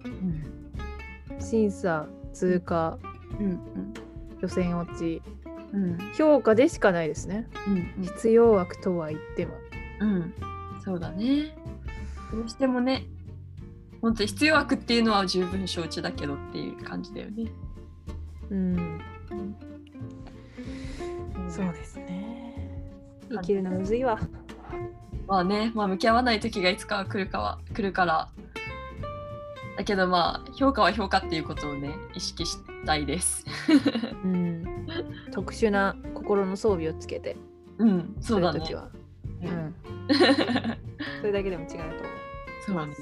[1.39, 2.97] 審査通過。
[3.39, 3.59] うん。
[4.41, 5.21] 予選落ち。
[5.73, 5.83] うん。
[5.83, 7.47] うん評価でしかないですね。
[7.67, 9.53] うん必要枠とは言っても。
[9.99, 10.33] うん、
[10.83, 11.57] そうだね。
[12.31, 13.05] どうしてもね、
[14.01, 17.51] 本当に必要枠っていうのは十分承知だけどっていう感じだよね。
[18.49, 19.01] うん。
[21.49, 22.06] そうですね
[23.29, 24.19] 生きるのむずいわ。
[25.27, 28.29] まあね、まあ向き合わない時がいつかは来るかは来るから。
[29.77, 33.45] だけどまあ評価は評価っていうことをね意識したいです。
[34.23, 34.87] うん。
[35.31, 37.35] 特殊な心の装備をつけて。
[37.77, 38.59] うん、そうだね。
[38.59, 38.89] る時は。
[39.43, 39.51] ううん。
[39.51, 39.75] ん
[41.19, 41.93] それだけでも違うと思う
[42.65, 42.93] そうね。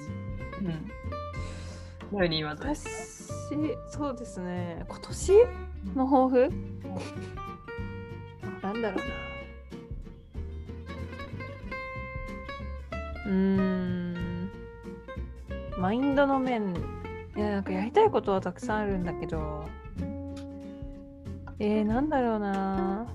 [2.12, 2.20] うん。
[2.20, 2.84] 何今私
[3.90, 4.86] そうですね。
[4.88, 5.34] 今年
[5.96, 6.54] の抱負？
[8.62, 9.35] なんだろうな
[13.26, 14.52] うーん。
[15.78, 16.74] マインドの面。
[17.36, 19.66] いやなんかやりたいことはたくさんあるんだけど。
[21.60, 23.08] えー、なんだろうな。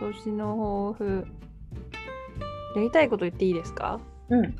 [0.00, 1.26] 今年の抱負。
[2.76, 4.00] やりたいこと言っていいですか？
[4.28, 4.54] うん。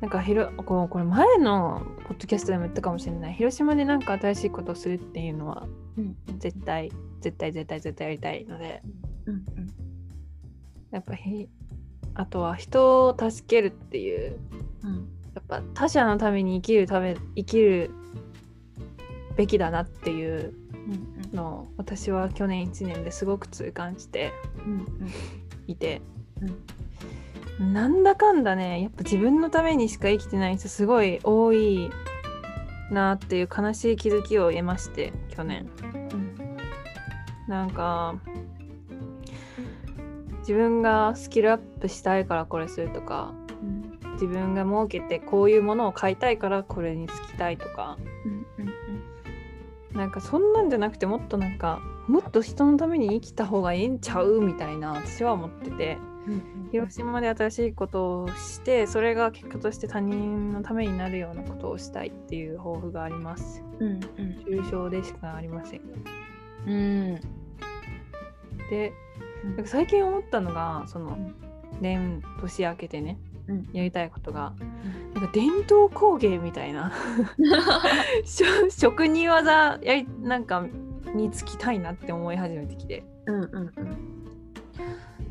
[0.00, 3.34] なんかひろこうこれ前のポッドキャストでも言ったかもしれない。
[3.34, 5.66] 広島でなんか新しいことをするっていうのは
[5.98, 6.16] うん。
[6.38, 8.82] 絶対絶対絶対絶対やりたいので。
[9.26, 9.44] うん。
[10.90, 11.48] やっぱひ
[12.16, 14.38] あとは人を助けるっていう
[14.82, 15.08] うん。
[15.34, 17.90] やっぱ他者のために生きるため生きる
[19.36, 20.54] べきだなっていう
[21.30, 24.32] うんのを私は去年1年ですごく痛感して
[24.66, 24.86] うん
[25.66, 26.00] いて、
[27.58, 31.90] なんだかんだねやっぱ自分のためにしか生きてない人すごい多い
[32.90, 35.68] なっていう悲しい気づきを得まして去年。
[35.82, 36.36] うん。
[37.46, 38.14] なんか
[40.46, 47.98] 自分がスキルアップしたいからこれするとかうん自分が儲けてこういうものを買いたいからこれにつきたいとか。
[48.24, 48.72] うんうん
[49.92, 55.98] なんかそんなんじゃなくてもっとなんかもっと人のために生きた方がええんちゃうみたいな私は思ってて。
[56.26, 56.68] うん。
[56.72, 63.62] 広島で新しいことをしてそれが結果として他人のためになるようなことをしたいっていう抱負があります。
[63.78, 64.00] うんうん。
[64.46, 65.80] 抽象でしかありません。
[66.66, 67.20] うん。
[68.68, 68.92] で
[69.58, 69.66] うん。
[69.66, 71.34] 最近思ったのがそのん。
[71.80, 73.18] 年年明けてね
[73.48, 73.68] うん。
[73.72, 74.52] やりたいことが
[75.14, 76.92] なんか伝統工芸みたいな
[78.70, 80.66] 職人技やりなんか
[81.14, 83.04] につきたいなって思い始めてきて。
[83.26, 83.72] うんうんうん。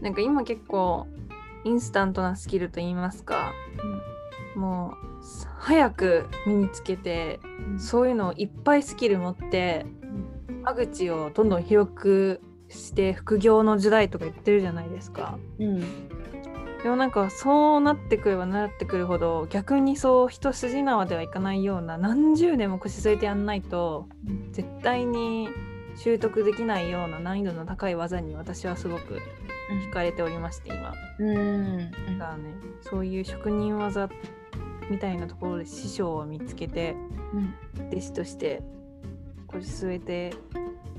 [0.01, 1.07] なんか今結構
[1.63, 3.53] インスタントなスキルと言いますか
[4.55, 7.39] もうす早く身につけて
[7.72, 7.80] うん。
[7.80, 9.86] そういうのをいっぱいスキル持って
[10.63, 15.38] 間口をどんどん広くして副業の時代とか言ってるじゃないですか。
[15.59, 15.84] うん
[16.84, 25.49] でもなんかそうなってくればなってくるほど逆にそう一筋縄ではいかないような何十年も腰据えてやんないとうん絶対に
[25.95, 29.20] 習得できないような難易度の高い技に私はすごく
[29.88, 30.93] 惹かれておりまして今。
[31.18, 34.07] うんだからねそういう職人技
[34.88, 36.95] みたいなところで師匠を見つけて
[37.34, 38.61] うん弟子として
[39.47, 40.34] 腰据えて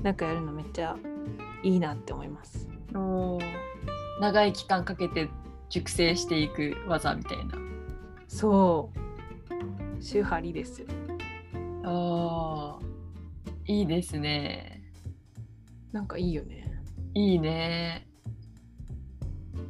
[0.03, 0.97] なんかやるのめっちゃ
[1.63, 2.67] いいなって思います。
[2.93, 3.43] おー
[4.19, 5.29] 長い期間かけて
[5.69, 7.55] 熟成していく技みたいな。
[8.27, 8.91] そ
[9.99, 10.87] う宗張りですよ。
[11.83, 12.85] ああ、
[13.65, 14.83] いいですね。
[15.91, 16.81] なんかいいよね。
[17.13, 18.07] いいね。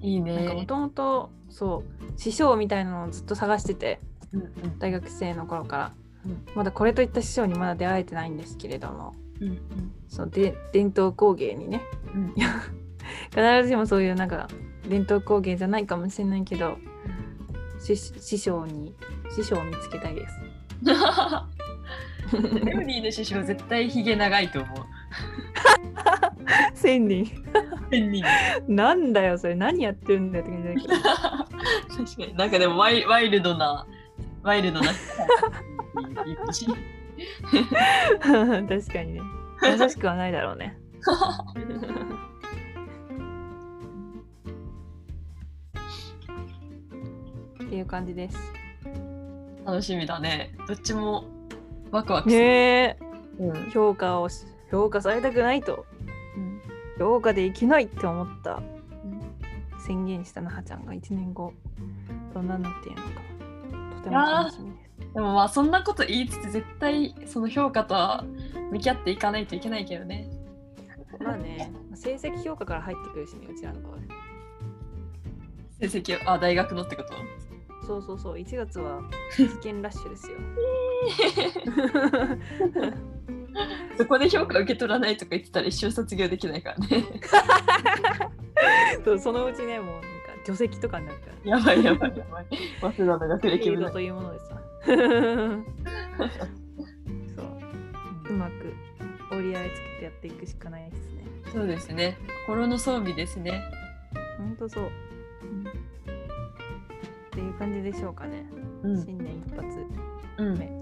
[0.02, 0.54] いいね。
[0.54, 4.00] もともとそう師匠みたいなのをずっと探してて
[4.34, 5.94] うんうん大学生の頃から、
[6.26, 9.60] うんまだこれといった師匠にまだ出会えてないんですけれどもうん
[10.08, 11.82] そうで伝統工芸にね。
[12.14, 12.34] うん。
[13.30, 14.48] 必ずしもそういうなんか
[14.88, 16.78] 伝統工芸じゃないかもしれないけど
[17.80, 18.94] 師師匠に
[19.36, 20.36] 師匠を見つけたいです。
[22.66, 24.78] レオニーの師匠絶対ひげ長いと思う。
[26.74, 27.26] 千人。
[27.90, 28.24] 千人。
[28.68, 29.56] なんだよそれ。
[29.56, 30.94] 何やってるんだよって感じだけど。
[32.06, 32.36] 確かに。
[32.36, 33.86] なんかでもワイワイルドな
[34.44, 34.92] ワイルドな
[38.22, 39.22] 確かにね
[39.64, 40.78] 優しくはないだろうね。
[47.64, 48.38] っていう感じです。
[49.66, 50.56] 楽しみだね。
[50.68, 51.26] どっちも
[51.92, 52.42] ワクワクする。
[52.42, 52.98] ねえ
[53.40, 55.86] うん評価をし評価されたくないと
[56.38, 56.62] うん
[56.98, 58.62] 評価でいけないって思った
[59.86, 61.54] 宣言したなはちゃんが1年後
[62.34, 63.12] どんなになっているのか
[63.98, 65.14] とても楽しみです。
[65.14, 68.24] でもまあそんなこと言いつつ絶対その評価とは
[68.72, 70.30] 向き合っていかないといけないけどね。
[71.20, 73.94] まあね成績評価から入ってくるしねうちらの場合。
[75.80, 77.14] 成績をあ大学のってこと？
[77.86, 79.00] そうそうそう1月は
[79.34, 80.38] 受験ラッシュですよ。
[83.98, 87.06] そこで評価受け取らないとか言ってたら一生卒業できないからね。
[89.06, 90.08] そうそのうちねもうなんか
[90.46, 91.58] 除籍とかになるから。
[91.58, 92.46] やばいやばいやばい。
[92.82, 94.62] 早稲田の学歴もなというものでさ。
[99.38, 101.24] 折り合いつけてやっていくしかないですね。
[101.54, 102.18] そうですね。
[102.46, 103.62] 心の装備ですね。
[104.38, 104.88] ほんとそう。
[104.88, 104.90] っ
[107.32, 108.46] ていう感じでしょうかね。
[108.84, 109.06] うん。
[109.06, 109.68] 新年一発
[110.38, 110.66] うん目。
[110.66, 110.74] いや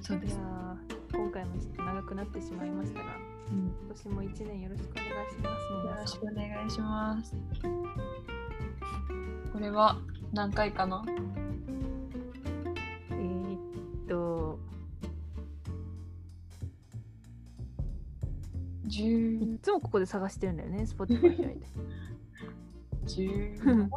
[0.00, 0.36] そうです。
[0.36, 3.06] ー今回もちょっと長くなってしまいましたが、
[3.50, 5.72] うん今年も一年よろしくお願いします。
[5.72, 7.34] よろしくお願いします。
[9.52, 9.98] これは
[10.32, 11.02] 何回かな
[13.10, 13.58] えー、っ
[14.06, 14.58] と、
[18.86, 21.66] い ?10、つもここで探してるんだよね、Spotify 開いて。
[23.06, 23.88] 17?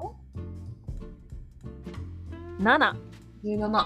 [2.60, 2.96] 7!
[3.44, 3.86] 17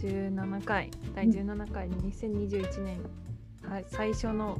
[0.00, 3.00] 17回、第17回、2021年、
[3.68, 4.58] はい、最初の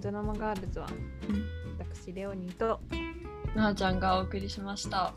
[0.00, 0.88] ドラマガールズは、
[1.78, 2.80] 私、レオニーと、
[3.54, 5.14] なあちゃんがお送りしました。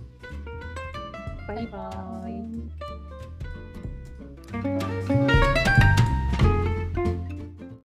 [1.48, 2.30] バイバー
[4.98, 5.01] イ。